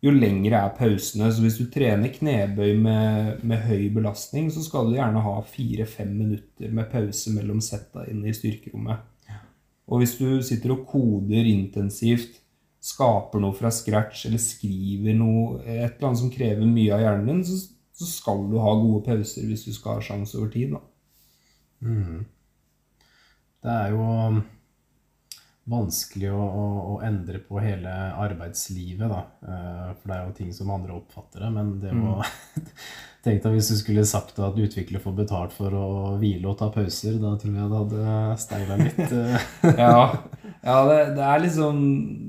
[0.05, 1.31] jo lengre er pausene.
[1.33, 6.13] Så hvis du trener knebøy med, med høy belastning, så skal du gjerne ha fire-fem
[6.13, 9.11] minutter med pause mellom setta inne i styrkerommet.
[9.85, 12.39] Og hvis du sitter og koder intensivt,
[12.85, 17.31] skaper noe fra scratch, eller skriver noe, et eller annet som krever mye av hjernen
[17.31, 20.75] din, så, så skal du ha gode pauser hvis du skal ha sjanse over tid.
[20.75, 20.81] Da.
[23.65, 24.41] Det er jo um,
[25.71, 27.89] vanskelig å, å, å endre på hele
[28.21, 29.23] arbeidslivet, da.
[29.41, 31.49] Eh, For det er jo ting som andre oppfatter det.
[31.55, 32.19] Men det å
[33.25, 35.85] Tenk deg hvis du skulle sagt at utvikler får betalt for å
[36.21, 37.15] hvile og ta pauser.
[37.17, 38.99] Da tror jeg det hadde steila litt.
[39.01, 39.47] eh.
[39.81, 40.03] Ja,
[40.61, 41.79] ja det, det er liksom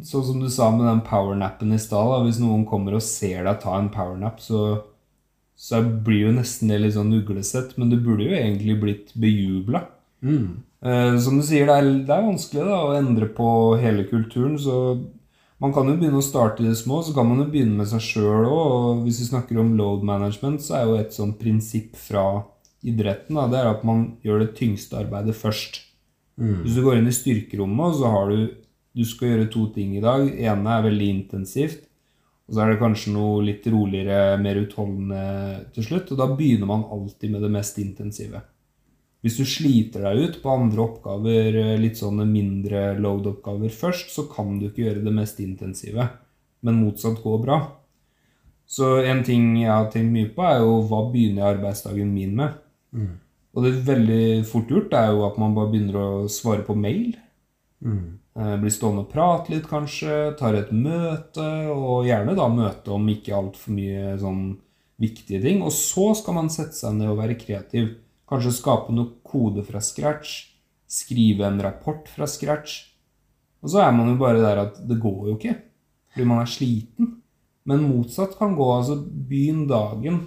[0.08, 2.22] sånn som du sa med den powernappen i stad.
[2.24, 4.62] Hvis noen kommer og ser deg ta en powernap, så,
[5.56, 7.74] så blir jo nesten det litt sånn uglesett.
[7.80, 9.86] Men du burde jo egentlig blitt bejubla.
[10.20, 10.62] Mm.
[10.84, 13.48] Eh, som du sier, det er, det er vanskelig da, å endre på
[13.80, 14.58] hele kulturen.
[14.60, 14.98] Så
[15.62, 17.88] man kan jo begynne å starte i det små, så kan man jo begynne med
[17.88, 18.60] seg sjøl òg.
[18.60, 22.26] Og hvis vi snakker om load management, så er jo et sånt prinsipp fra
[22.86, 25.80] idretten da, det er at man gjør det tyngste arbeidet først.
[26.36, 26.60] Mm.
[26.62, 28.62] Hvis du går inn i styrkerommet, så har du
[28.96, 30.22] Du skal gjøre to ting i dag.
[30.24, 31.82] Det ene er veldig intensivt.
[32.46, 35.22] Og så er det kanskje noe litt roligere, mer utholdende
[35.74, 36.12] til slutt.
[36.14, 38.42] Og da begynner man alltid med det mest intensive.
[39.24, 44.28] Hvis du sliter deg ut på andre oppgaver, eh, litt sånne mindre load-oppgaver først, så
[44.30, 46.06] kan du ikke gjøre det mest intensive.
[46.62, 47.58] Men motsatt går bra.
[48.66, 52.36] Så en ting jeg har tenkt mye på, er jo hva begynner jeg arbeidsdagen min
[52.38, 52.54] med?
[52.94, 53.14] Mm.
[53.56, 56.76] Og det er veldig fort gjort er jo at man bare begynner å svare på
[56.78, 57.16] mail.
[57.80, 58.18] Mm.
[58.36, 60.34] Eh, Blir stående og prate litt, kanskje.
[60.38, 64.42] Tar et møte, og gjerne da møte om ikke altfor mye sånn
[65.00, 65.62] viktige ting.
[65.64, 67.94] Og så skal man sette seg ned og være kreativ.
[68.28, 70.52] Kanskje skape noe kode fra scratch.
[70.86, 72.78] Skrive en rapport fra scratch.
[73.64, 75.56] Og så er man jo bare der at det går jo ikke.
[76.12, 77.14] Fordi man er sliten.
[77.66, 78.66] Men motsatt kan gå.
[78.76, 80.26] Altså begynn dagen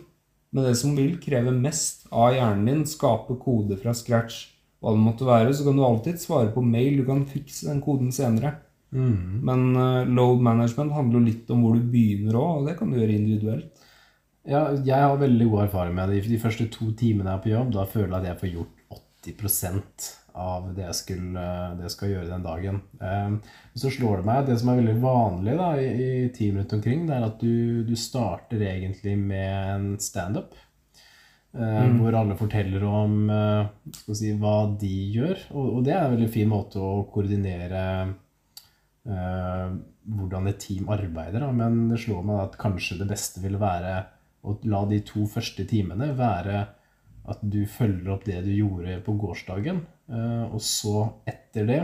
[0.51, 2.85] med det som vil kreve mest av hjernen din.
[2.89, 4.47] Skape kode fra scratch.
[4.79, 5.53] Hva det måtte være.
[5.53, 7.01] Så kan du alltid svare på mail.
[7.01, 8.55] Du kan fikse den koden senere.
[8.95, 9.41] Mm.
[9.45, 12.89] Men uh, load management handler jo litt om hvor du begynner òg, og det kan
[12.89, 13.83] du gjøre individuelt.
[14.49, 16.23] Ja, jeg har veldig god erfaring med det.
[16.29, 19.03] De første to timene jeg er på jobb, da føler jeg at jeg får gjort
[19.27, 20.07] 80%
[20.39, 21.43] av det jeg, skulle,
[21.75, 22.79] det jeg skal gjøre den dagen.
[23.03, 25.89] Eh, så slår det meg at det som er veldig vanlig da, i,
[26.23, 30.55] i team rundt omkring, det er at du, du starter egentlig med en standup.
[31.53, 31.97] Eh, Mm.
[31.97, 33.69] Hvor alle forteller om eh,
[34.13, 35.47] si, hva de gjør.
[35.55, 37.81] Og, og det er en veldig fin måte å koordinere
[39.09, 39.69] uh,
[40.05, 41.41] hvordan et team arbeider.
[41.41, 41.51] Da.
[41.51, 43.95] Men det slår meg at kanskje det beste ville være
[44.45, 46.61] å la de to første timene være
[47.29, 49.81] at du følger opp det du gjorde på gårsdagen.
[50.09, 51.83] Uh, og så, etter det,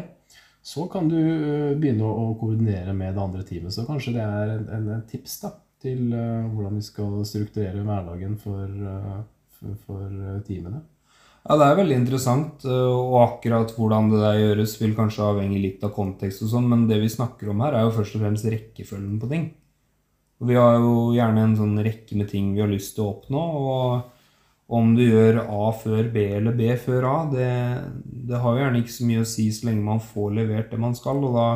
[0.66, 3.74] så kan du uh, begynne å, å koordinere med det andre teamet.
[3.74, 8.38] Så kanskje det er en, en, en tips da, til hvordan vi skal strukturere hverdagen
[8.42, 8.72] for,
[9.86, 10.84] for, eh, teamene.
[11.46, 15.62] Ja, det er veldig interessant, eh, og akkurat hvordan det der gjøres, vil kanskje avhenge
[15.62, 18.24] litt av kontekst og sånn, men det vi snakker om her, er jo først og
[18.24, 19.46] fremst rekkefølgen på ting.
[20.42, 23.12] Og vi har jo gjerne en sånn rekke med ting vi har lyst til å
[23.14, 27.52] oppnå, og om du gjør A før B eller B før A, det,
[28.26, 30.82] det har jo gjerne ikke så mye å si så lenge man får levert det
[30.82, 31.48] man skal, og da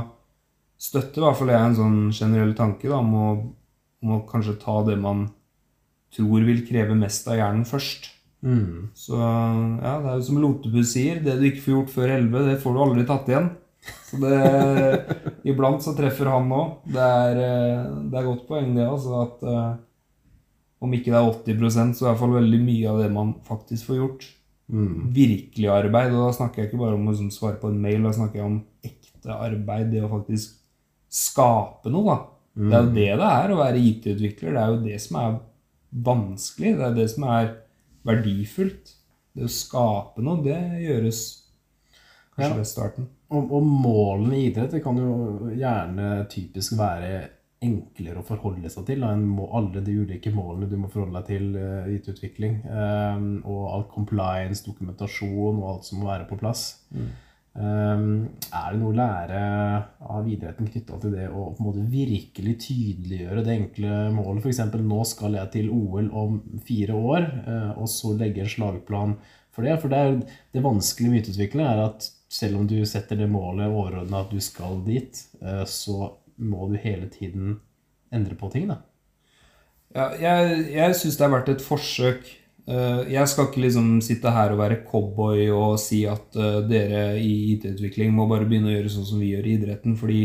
[0.80, 3.28] støtter i hvert fall jeg en sånn generell tanke da, om å,
[4.06, 5.26] om å kanskje ta det man
[6.16, 8.10] tror vil kreve mest av hjernen først.
[8.40, 8.90] Mm.
[8.96, 12.46] Så ja, det er jo som Lotepus sier, det du ikke får gjort før 11,
[12.48, 13.50] det får du aldri tatt igjen.
[14.08, 14.40] Så det
[15.50, 16.80] Iblant så treffer han òg.
[16.88, 17.12] Det,
[17.44, 19.24] eh, det er godt poeng, det, altså.
[19.26, 19.78] At uh,
[20.84, 23.10] om ikke det er 80% så er det i hvert fall veldig mye av det
[23.16, 24.26] man faktisk får gjort.
[24.70, 25.10] Mm.
[25.16, 26.14] Virkelig arbeid.
[26.14, 28.42] Og da snakker jeg ikke bare om å liksom svare på en mail, da snakker
[28.42, 29.90] jeg om ekte arbeid.
[29.94, 30.58] Det å faktisk
[31.10, 32.20] skape noe, da.
[32.60, 34.56] Det er jo det det er å være IT-utvikler.
[34.56, 35.38] Det er jo det som er
[35.92, 36.76] vanskelig.
[36.78, 37.54] Det er det som er
[38.08, 38.96] verdifullt.
[39.36, 41.24] Det å skape noe, det gjøres
[42.36, 42.56] kanskje Ja.
[42.58, 43.10] ved starten.
[43.30, 47.28] Og, og målene i idrett det kan jo gjerne typisk være
[47.62, 51.28] enklere å forholde seg til da, enn alle de ulike målene du må forholde deg
[51.28, 52.62] til uh, i IT-utvikling.
[52.72, 56.86] Um, og all compliance, dokumentasjon og alt som må være på plass.
[56.96, 57.10] Um,
[57.58, 59.40] er det noe å lære
[60.14, 64.46] av idretten knytta til det å på en måte virkelig tydeliggjøre det enkle målet?
[64.46, 64.62] F.eks.
[64.86, 69.18] nå skal jeg til OL om fire år, eh, og så legge en slagplan
[69.56, 69.80] for det.
[69.82, 73.72] For det, er, det vanskelige med IT-utvikling er at selv om du setter det målet
[73.72, 77.58] overordna at du skal dit, eh, så må du hele tiden
[78.14, 78.70] endre på ting.
[78.70, 78.80] da.
[79.96, 82.30] Ja, jeg jeg syns det har vært et forsøk.
[82.70, 87.18] Eh, Jeg skal ikke liksom sitte her og være cowboy og si at eh, dere
[87.18, 89.98] i IT-utvikling må bare begynne å gjøre sånn som vi gjør i idretten.
[89.98, 90.22] Fordi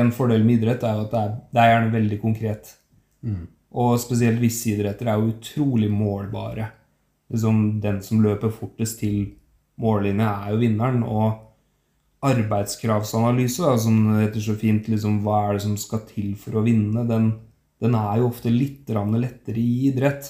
[0.00, 2.74] en fordel med idrett er jo at det er, det er gjerne veldig konkret.
[3.24, 3.44] Mm.
[3.80, 6.70] Og spesielt visse idretter er jo utrolig målbare.
[7.30, 9.36] Liksom Den som løper fortest til
[9.80, 11.04] mållinja, er jo vinneren.
[11.06, 11.46] Og
[12.26, 16.64] arbeidskravsanalyse, da, som heter så fint, liksom, hva er det som skal til for å
[16.66, 17.30] vinne, den,
[17.80, 20.28] den er jo ofte litt lettere i idrett.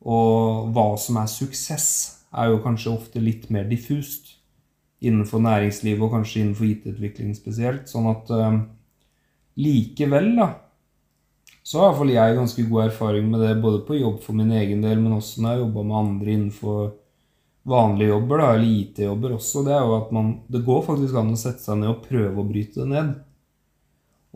[0.00, 1.88] Og hva som er suksess,
[2.30, 4.36] er jo kanskje ofte litt mer diffust
[5.02, 7.88] innenfor næringslivet og kanskje innenfor IT-utvikling spesielt.
[7.90, 8.60] Sånn at uh,
[9.60, 10.50] likevel, da,
[11.62, 14.36] så har i hvert fall jeg ganske god erfaring med det, både på jobb for
[14.38, 16.80] min egen del, men også når jeg jobba med andre innenfor
[17.70, 19.64] vanlige jobber, da, eller IT-jobber også.
[19.66, 22.40] Det er jo at man Det går faktisk an å sette seg ned og prøve
[22.40, 23.12] å bryte det ned.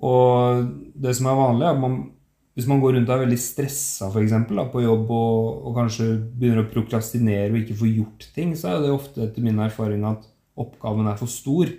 [0.05, 1.98] Og det som er vanlig, er at man
[2.55, 6.07] hvis man går rundt og er veldig stressa for eksempel, på jobb og, og kanskje
[6.38, 10.07] begynner å prokrastinere og ikke få gjort ting, så er det ofte etter min erfaring
[10.07, 11.73] at oppgaven er for stor.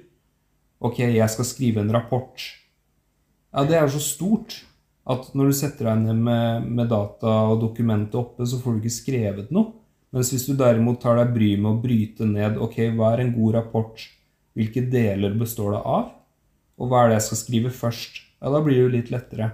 [0.83, 2.43] Ok, jeg skal skrive en rapport.
[3.55, 4.59] Ja, det er jo så stort
[5.07, 8.83] at når du setter deg ned med, med data og dokumentet oppe, så får du
[8.83, 9.71] ikke skrevet noe.
[10.15, 13.33] Mens hvis du derimot tar deg bryet med å bryte ned ok, hva er en
[13.35, 14.05] god rapport,
[14.55, 16.09] hvilke deler består det av,
[16.75, 19.49] og hva er det jeg skal skrive først, ja, da blir det jo litt lettere.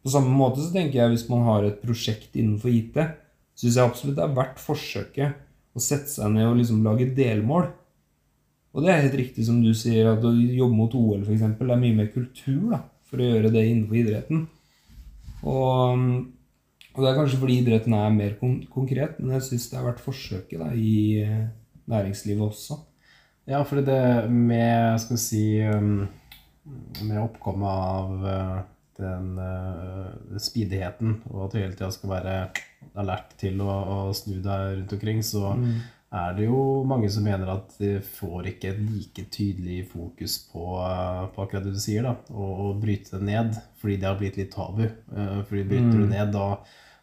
[0.00, 2.96] På samme måte så tenker jeg hvis man har et prosjekt innenfor IT,
[3.58, 7.68] syns jeg absolutt det er verdt forsøket å sette seg ned og liksom lage delmål.
[8.70, 11.44] Og det er helt riktig som du sier, at å jobbe mot OL f.eks.
[11.44, 14.44] er mye mer kultur da, for å gjøre det innenfor idretten.
[15.40, 16.28] Og
[16.90, 19.86] og det er kanskje fordi idretten er mer kon konkret, men jeg syns det er
[19.86, 21.44] verdt forsøket da, i eh,
[21.90, 22.80] næringslivet også.
[23.50, 26.04] Ja, for det med, skal vi si um,
[27.02, 28.26] Med oppkommet av
[29.00, 32.34] uh, den uh, speedigheten, og at du hele tida skal være
[33.00, 35.72] alert til å, å, snu deg rundt omkring, så mm.
[36.20, 40.66] er det jo mange som mener at de får ikke et like tydelig fokus på,
[40.80, 44.38] uh, på akkurat det du sier, da, og, bryte det ned, fordi det har blitt
[44.40, 44.86] litt tabu.
[45.48, 45.98] fordi bryter mm.
[45.98, 46.52] du ned, da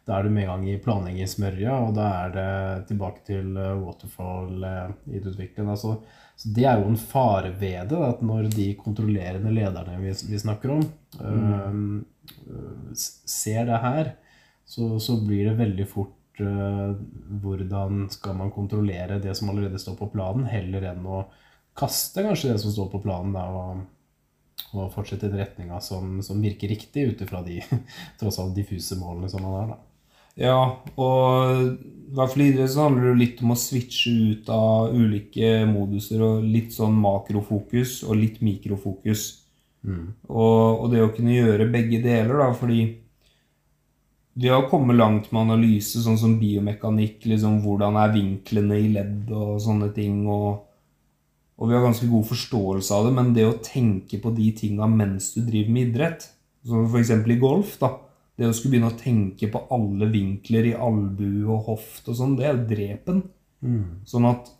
[0.08, 2.52] da er du med en gang i planleggingssmørja, og da er det
[2.88, 5.68] tilbake til eh, waterfall eh, i utviklingen.
[5.74, 5.98] Altså,
[6.38, 10.38] så det er jo en fare ved det, at når de kontrollerende lederne vi, vi
[10.38, 10.84] snakker om,
[11.18, 11.96] mm.
[12.46, 14.12] øh, ser det her,
[14.68, 16.94] så, så, blir det veldig fort øh,
[17.42, 21.24] hvordan skal man kontrollere det som allerede står på planen, heller enn å
[21.78, 23.82] kaste kanskje det som står på planen, da, og,
[24.76, 27.58] og fortsette i den retninga som, som, virker riktig, ut ifra de
[28.20, 29.74] tross alt diffuse målene som man har.
[29.74, 29.82] da.
[30.38, 30.58] Ja,
[30.94, 34.94] og i hvert fall i idrett så handler det litt om å switche ut av
[34.96, 39.26] ulike moduser og litt sånn makrofokus og litt mikrofokus.
[39.84, 40.06] Mm.
[40.28, 42.80] Og, og, det å kunne gjøre begge deler, da, fordi
[44.38, 49.28] vi har kommet langt med analyse, sånn som biomekanikk, liksom hvordan er vinklene i ledd
[49.34, 50.24] og sånne ting.
[50.26, 50.64] og
[51.58, 54.86] og vi har ganske god forståelse av det, men det å tenke på de tinga
[54.86, 56.28] mens du driver med idrett,
[56.62, 57.10] som f.eks.
[57.10, 57.96] i golf, da,
[58.38, 62.36] det å skulle begynne å tenke på alle vinkler i albue og hoft og sånn,
[62.38, 63.24] det er jo drepen.
[63.66, 64.04] Mm.
[64.06, 64.52] Sånn at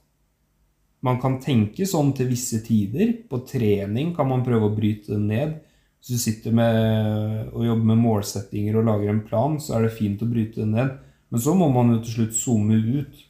[1.06, 3.12] man kan tenke sånn til visse tider.
[3.30, 5.54] På trening kan man prøve å bryte det ned.
[5.98, 9.94] Hvis du sitter med, og jobber med målsettinger og lager en plan, så er det
[9.94, 10.92] fint å bryte det ned.
[11.30, 13.24] Men så må man jo til slutt zoome ut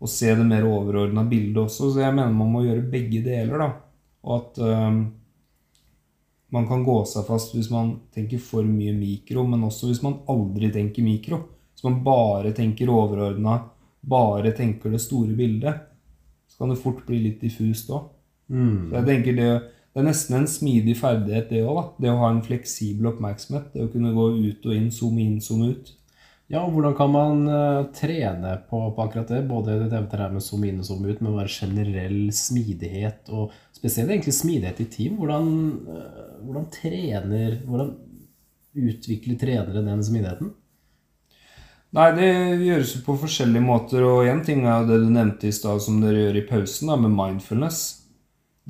[0.00, 1.90] og se det mer overordna bildet også.
[1.92, 3.66] Så jeg mener man må gjøre begge deler.
[3.66, 3.70] da.
[4.24, 5.00] Og at øh,
[6.50, 10.20] man kan gå seg fast hvis man tenker for mye mikro, men også hvis man
[10.30, 11.40] aldri tenker mikro.
[11.74, 13.58] Hvis man bare tenker overordna,
[14.00, 15.86] bare tenker det store bildet,
[16.50, 18.10] så kan det fort bli litt diffust òg.
[18.50, 18.90] Mm.
[18.90, 19.50] Så jeg tenker det,
[19.92, 21.94] det, er nesten en smidig ferdighet, det òg.
[22.02, 23.70] Det å ha en fleksibel oppmerksomhet.
[23.74, 25.94] Det å kunne gå ut og inn, zoome inn, zoome ut.
[26.50, 29.44] Ja, og hvordan kan man uh, trene på, på, akkurat det?
[29.46, 34.10] Både det her med zoom inn og zoom ut, men bare generell smidighet, og spesielt
[34.10, 35.20] egentlig smidighet i team.
[35.20, 35.52] Hvordan,
[35.86, 37.94] uh, hvordan trener Hvordan
[38.80, 40.50] utvikler trenere den smidigheten?
[41.94, 42.28] Nei, det
[42.62, 45.82] gjøres jo på forskjellige måter, og én ting er jo det du nevnte i stad,
[45.82, 47.80] som dere gjør i pausen, da, med mindfulness.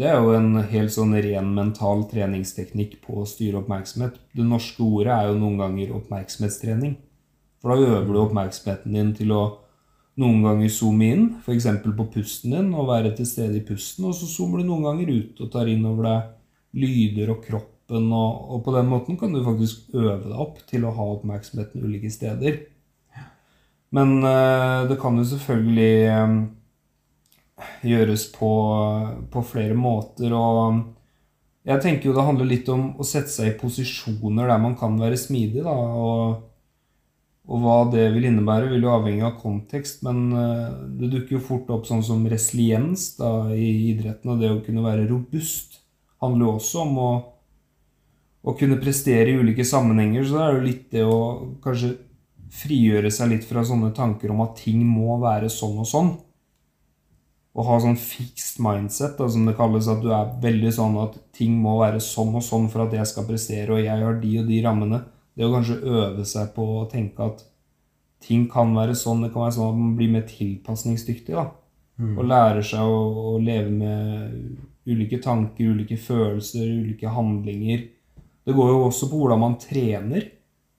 [0.00, 4.16] Det er jo en helt sånn ren mental treningsteknikk på å styre oppmerksomhet.
[4.36, 6.96] Det norske ordet er jo noen ganger oppmerksomhetstrening.
[7.60, 9.42] For da øver du oppmerksomheten din til å
[10.20, 11.66] noen ganger zoome inn, f.eks.
[11.84, 14.08] på pusten din, og være til stede i pusten.
[14.08, 18.10] Og så zoomer du noen ganger ut og tar inn over deg lyder og kroppen.
[18.12, 21.84] Og, og, på den måten kan du faktisk øve deg opp til å ha oppmerksomheten
[21.84, 22.62] ulike steder.
[23.96, 26.36] Men uh, det kan jo selvfølgelig um,
[27.86, 28.50] gjøres på,
[29.32, 30.36] på, flere måter.
[30.36, 30.84] Og
[31.66, 34.94] jeg tenker jo det handler litt om å sette seg i posisjoner der man kan
[35.00, 35.64] være smidig.
[35.66, 36.49] da, og
[37.50, 40.68] og hva det vil innebære, vil jo avhenge av kontekst, men eh,
[41.00, 44.84] det dukker jo fort opp sånn som resiliens da, i idretten, og det å kunne
[44.84, 45.80] være robust
[46.22, 47.10] handler jo også om å,
[48.46, 50.22] å kunne prestere i ulike sammenhenger.
[50.22, 51.20] Så det er jo litt det å
[51.64, 51.94] kanskje
[52.54, 56.10] frigjøre seg litt fra sånne tanker om at ting må være sånn og sånn.
[57.50, 61.18] Å ha sånn fixed mindset, da, som det kalles, at du er veldig sånn at
[61.34, 64.36] ting må være sånn og sånn for at jeg skal prestere, og jeg har de
[64.38, 65.00] og de rammene
[65.40, 67.46] det å kanskje øve seg på å tenke at
[68.20, 71.32] ting kan være sånn, det kan være sånn at man blir mer tilpasningsdyktig.
[71.32, 71.46] da.
[71.96, 72.12] Mm.
[72.18, 72.98] Og lærer seg å,
[73.32, 74.36] å, leve med
[74.90, 77.88] ulike tanker, ulike følelser, ulike handlinger.
[78.44, 80.28] Det går jo også på hvordan man trener.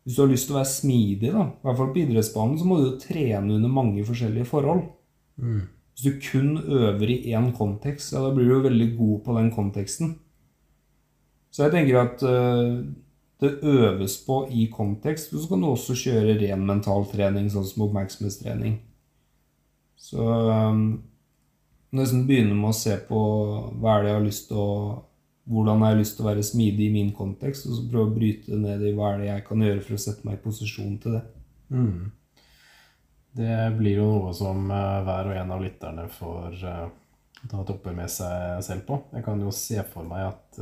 [0.06, 2.70] Hvis du har lyst til å være smidig, da, i hvert fall på idrettsbanen, så
[2.70, 4.88] må du jo trene under mange forskjellige forhold.
[5.42, 5.62] Mm.
[5.94, 9.38] Hvis du kun øver i én kontekst, ja, da blir du jo veldig god på
[9.42, 10.20] den konteksten.
[11.52, 12.82] Så jeg tenker at uh,
[13.42, 15.34] det øves på i kontekst.
[15.34, 18.80] Og så kan du også kjøre ren mentaltrening, sånn som oppmerksomhetstrening.
[20.02, 20.84] Så um,
[21.96, 23.22] nesten begynne med å se på
[23.82, 24.74] hva er det jeg har lyst til å
[25.52, 28.16] hvordan jeg har lyst til å være smidig i min kontekst, og så prøve å
[28.16, 30.98] bryte ned i hva er det jeg kan gjøre for å sette meg i posisjon
[31.02, 31.22] til det.
[31.74, 32.12] Mm.
[33.42, 36.86] Det blir jo noe som eh, hver og en av lytterne får eh,
[37.42, 39.00] ta et oppgjør med seg selv på.
[39.16, 40.62] Jeg kan jo se for meg at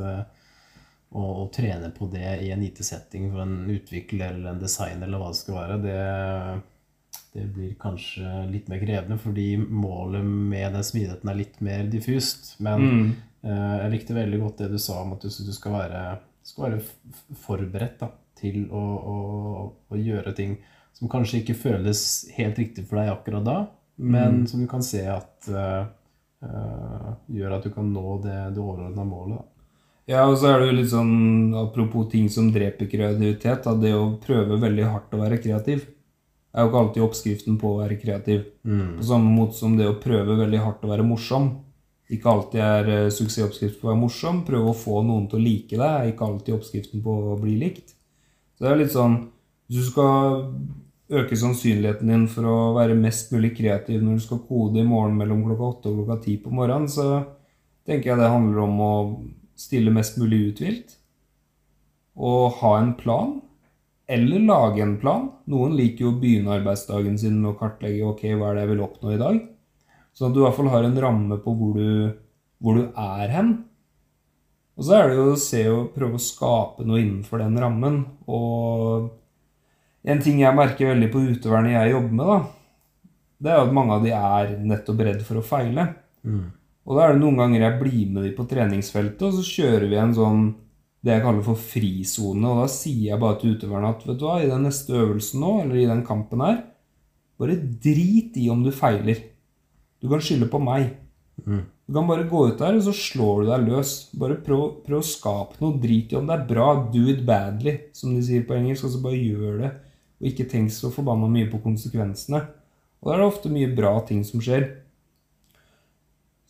[1.12, 5.22] å, å trene på det i en IT-setting for en utvikler eller en designer eller
[5.24, 10.86] hva det skal være, det, det blir kanskje litt mer krevende, fordi målet med den
[10.86, 12.56] smidigheten er litt mer diffust.
[12.60, 13.10] Men Mm.
[13.44, 16.02] eh, jeg likte veldig godt det du sa om at du, du skal være,
[16.44, 16.82] skal være
[17.46, 18.84] forberedt da, til å,
[19.14, 19.18] å,
[19.92, 20.58] å gjøre ting
[20.96, 22.02] som kanskje ikke føles
[22.36, 23.58] helt riktig for deg akkurat da,
[24.00, 24.48] men Mm.
[24.48, 25.86] som du kan se at eh,
[26.48, 29.42] eh, gjør at du kan nå det, det overordna målet.
[30.10, 33.62] Ja, og så er det jo litt sånn Apropos ting som dreper kreativitet.
[33.66, 35.86] Da, det å prøve veldig hardt å være kreativ
[36.50, 38.40] er jo ikke alltid oppskriften på å være kreativ.
[38.98, 41.52] På samme måte som det å prøve veldig hardt å være morsom
[42.10, 44.42] ikke alltid er eh, suksessoppskrift på å være morsom.
[44.48, 47.56] Prøve å få noen til å like deg er ikke alltid oppskriften på å bli
[47.62, 47.94] likt.
[48.58, 49.20] Så det er litt sånn
[49.70, 50.40] Hvis du skal
[51.14, 55.18] øke sannsynligheten din for å være mest mulig kreativ når du skal kode i morgen
[55.18, 57.06] mellom klokka åtte og klokka ti på morgenen, så
[57.86, 58.94] tenker jeg det handler om å
[59.60, 60.98] stille mest mulig uthvilt.
[62.20, 63.38] Og ha en plan.
[64.10, 65.30] Eller lage en plan.
[65.52, 68.86] Noen liker jo å begynne arbeidsdagen sin å kartlegge ok, hva er det jeg vil
[68.88, 69.40] oppnå i dag.
[70.18, 72.16] Sånn at du i hvert fall har en ramme på hvor du,
[72.60, 73.52] hvor du er hen.
[74.80, 78.00] Og så er det jo å se og prøve å skape noe innenfor den rammen.
[78.32, 79.10] Og
[80.08, 82.40] en ting jeg merker veldig på utøverne jeg jobber med, da,
[83.40, 85.86] det er at mange av de er nettopp redd for å feile.
[86.88, 89.88] Og da er det noen ganger jeg blir med de på treningsfeltet, og så kjører
[89.92, 90.44] vi en sånn
[91.06, 92.44] det jeg kaller for frisone.
[92.44, 95.44] Og da sier jeg bare til utøverne at vet du hva, i den neste øvelsen
[95.44, 96.64] nå, eller i den kampen her,
[97.40, 99.22] bare drit i om du feiler.
[100.00, 100.90] Du kan skylde på meg.
[101.88, 103.94] Du kan bare gå ut der, og så slår du deg løs.
[104.20, 105.80] Bare prøv, prøv å skape noe.
[105.82, 106.68] Drit i om det er bra.
[106.92, 108.86] Do it badly, som de sier på engelsk.
[108.86, 109.72] Altså bare gjør det.
[110.20, 112.44] Og ikke tenk så forbanna mye på konsekvensene.
[113.00, 114.68] Og da er det ofte mye bra ting som skjer.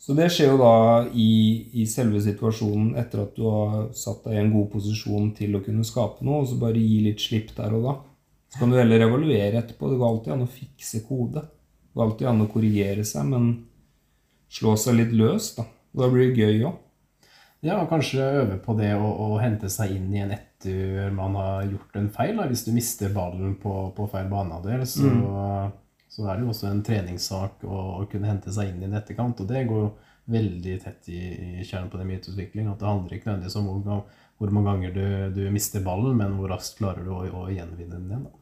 [0.00, 0.74] Så det skjer jo da
[1.12, 1.30] i,
[1.76, 5.60] i selve situasjonen etter at du har satt deg i en god posisjon til å
[5.64, 7.96] kunne skape noe, og så bare gi litt slipp der og da.
[8.50, 9.90] Så kan du heller evaluere etterpå.
[9.90, 11.44] Det går alltid an å fikse kode.
[11.44, 13.50] Det går alltid an å korrigere seg, men
[14.50, 15.68] slå seg litt løs, da.
[16.00, 16.80] Da blir det gøy òg.
[17.66, 21.98] Ja, kanskje øve på det å, å hente seg inn igjen etter man har gjort
[22.00, 22.38] en feil.
[22.40, 22.48] Da.
[22.48, 25.12] Hvis du mister ballen på, på feil banehalvdel, så,
[26.20, 29.40] så er det jo også en treningssak å, kunne hente seg inn i en etterkant.
[29.40, 29.86] Og det går
[30.30, 31.20] veldig tett i,
[31.60, 32.68] i kjernen på det med myteutvikling.
[32.68, 34.02] At det handler ikke nødvendigvis om hvor,
[34.40, 35.06] hvor mange ganger du,
[35.38, 38.26] du mister ballen, men hvor raskt klarer du å, å gjenvinne den igjen.
[38.28, 38.36] Da.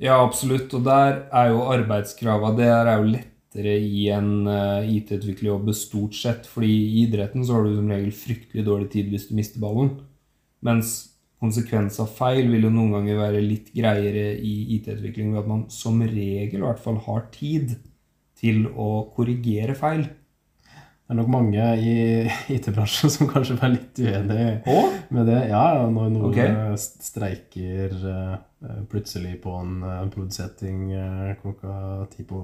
[0.00, 0.72] Ja, absolutt.
[0.76, 6.48] Og der er jo arbeidskrava Det er jo lettere i en uh, IT-utviklerjobb stort sett.
[6.48, 9.98] fordi i idretten så har du som regel fryktelig dårlig tid hvis du mister ballen.
[10.64, 11.09] Mens
[11.40, 15.66] konsekvens av feil vil jo noen ganger være litt greiere i IT-utvikling ved at man
[15.72, 17.78] som regel i hvert fall har tid
[18.40, 20.04] til å korrigere feil.
[20.04, 21.94] Det er nok mange i
[22.54, 24.44] IT-bransjen som kanskje er litt uenig
[25.10, 25.40] med det.
[25.50, 26.38] Ja, når noen Ok.
[26.44, 28.36] eh, streiker eh,
[28.92, 32.42] plutselig på en uh, produsetting eh, klokka ti på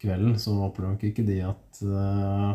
[0.00, 2.54] kvelden, så opplever nok ikke de at eh,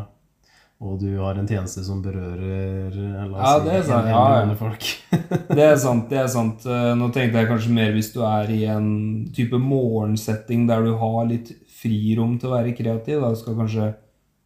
[0.80, 4.06] Og du har en tjeneste som berører eh, la Ja, oss det er si, sant.
[4.06, 4.54] en Ja, ja.
[4.56, 4.86] folk.
[5.58, 6.06] Det er sant.
[6.08, 6.64] det er sant.
[6.64, 8.86] Eh, Nå tenkte jeg kanskje mer hvis du er i en
[9.36, 13.20] type morgensetting der du har litt frirom til å være kreativ.
[13.20, 13.90] Da du skal kanskje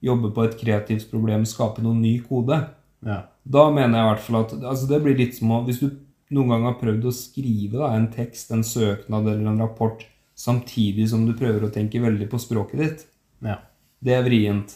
[0.04, 2.58] jobbe på et kreativt problem, skape noen ny kode.
[3.06, 3.22] ja.
[3.44, 5.90] Da mener jeg i hvert fall at altså det blir litt som å Hvis du
[6.32, 10.00] noen gang har prøvd å skrive da, en tekst, en søknad eller en rapport
[10.34, 13.04] samtidig som du prøver å tenke veldig på språket ditt,
[13.44, 13.58] ja.
[14.00, 14.72] det er vrient.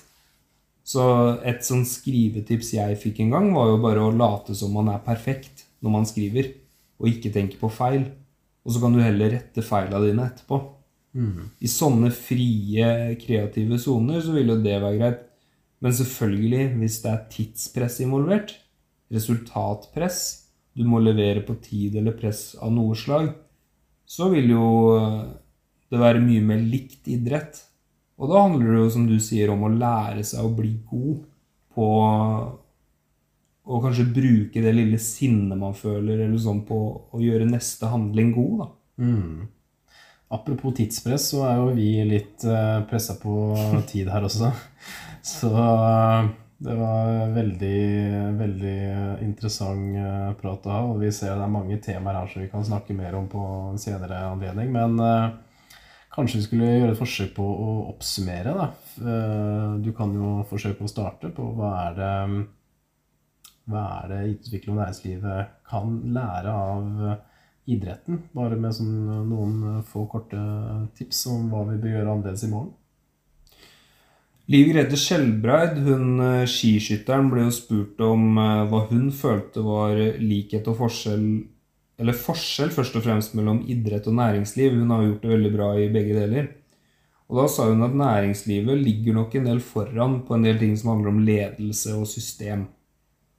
[0.88, 1.04] Så
[1.44, 5.04] et sånn skrivetips jeg fikk en gang, var jo bare å late som man er
[5.04, 6.54] perfekt når man skriver,
[6.98, 8.06] og ikke tenke på feil.
[8.64, 10.58] Og så kan du heller rette feila dine etterpå.
[11.60, 12.88] I sånne frie,
[13.20, 15.22] kreative soner så vil jo det være greit.
[15.84, 18.56] Men selvfølgelig, hvis det er tidspress involvert,
[19.14, 20.18] resultatpress,
[20.74, 23.30] du må levere på tid eller press av noe slag,
[24.08, 24.66] så vil jo
[25.88, 27.60] det være mye mer likt idrett.
[28.18, 31.20] Og da handler det jo, som du sier, om å lære seg å bli god
[31.74, 31.90] på
[33.68, 36.80] å kanskje bruke det lille sinnet man føler, eller sånn på
[37.14, 38.68] å gjøre neste handling god, da.
[39.04, 39.46] Mm.
[40.34, 43.32] Apropos tidspress, så er jo vi litt uh, pressa på
[43.88, 44.50] tid her også.
[45.28, 47.80] Så eh, det var veldig,
[48.38, 48.76] veldig
[49.26, 50.78] interessant eh, prat å ha.
[50.90, 53.42] Og vi ser det er mange temaer her som vi kan snakke mer om på
[53.72, 54.72] en senere anledning.
[54.72, 55.26] Men eh,
[56.18, 58.68] kanskje vi skulle gjøre et forsøk på å oppsummere, da.
[58.98, 62.14] Eh, du kan jo forsøke å starte på hva er det
[63.68, 67.02] hva er det IT-utvikling og næringslivet kan lære av
[67.68, 68.22] idretten?
[68.32, 68.94] Bare med sånn,
[69.28, 70.40] noen få korte
[70.96, 72.72] tips om hva vi bør gjøre annerledes i morgen.
[74.48, 80.78] Liv Grete Skjelbreid, hun skiskytteren, ble jo spurt om hva hun følte var likhet og
[80.80, 81.26] forskjell
[81.98, 84.76] Eller forskjell først og fremst mellom idrett og næringsliv.
[84.78, 86.48] Hun har gjort det veldig bra i begge deler.
[87.28, 90.76] Og da sa hun at næringslivet ligger nok en del foran på en del ting
[90.78, 92.64] som handler om ledelse og system.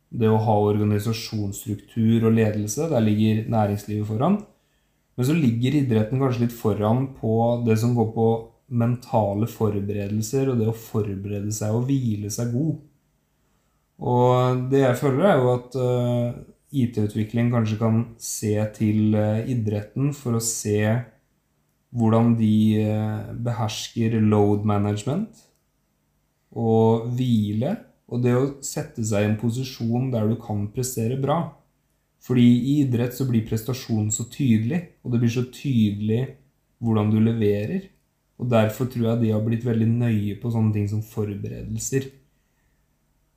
[0.10, 4.38] Det å ha organisasjonsstruktur og ledelse, der ligger næringslivet foran.
[5.18, 7.34] Men så ligger idretten kanskje litt foran på
[7.66, 8.28] det som går på
[8.70, 12.78] mentale forberedelser og det å forberede seg og hvile seg god.
[13.99, 16.38] Og det jeg føler, er jo at eh,
[16.72, 20.84] IT-utvikling kanskje kan se til uh, idretten for å se
[21.89, 25.39] hvordan de eh, behersker load management
[26.53, 27.76] og hvile.
[28.09, 31.39] Og det å sette seg i en posisjon der du kan prestere bra.
[32.26, 36.24] Fordi i idrett så blir prestasjonen så tydelig, og det blir så tydelig
[36.84, 37.86] hvordan du leverer.
[38.39, 42.09] Og derfor tror jeg de har blitt veldig nøye på sånne ting som forberedelser.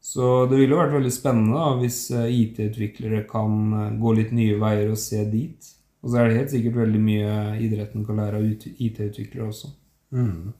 [0.03, 4.59] Så det ville vært veldig spennende da, hvis eh, IT-utviklere kan eh, gå litt nye
[4.59, 5.69] veier og se dit.
[6.03, 8.49] Og så er det helt sikkert veldig mye idretten kan lære av
[8.83, 9.71] IT-utviklere også.
[10.11, 10.51] Mm.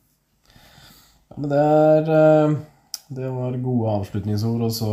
[0.55, 2.55] Ja, men det er eh,
[3.19, 4.93] Det var gode avslutningsord, og så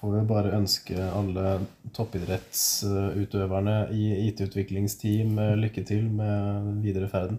[0.00, 1.54] får vi bare ønske alle
[1.94, 7.38] toppidrettsutøverne i IT-utviklingsteam lykke til med videre ferden.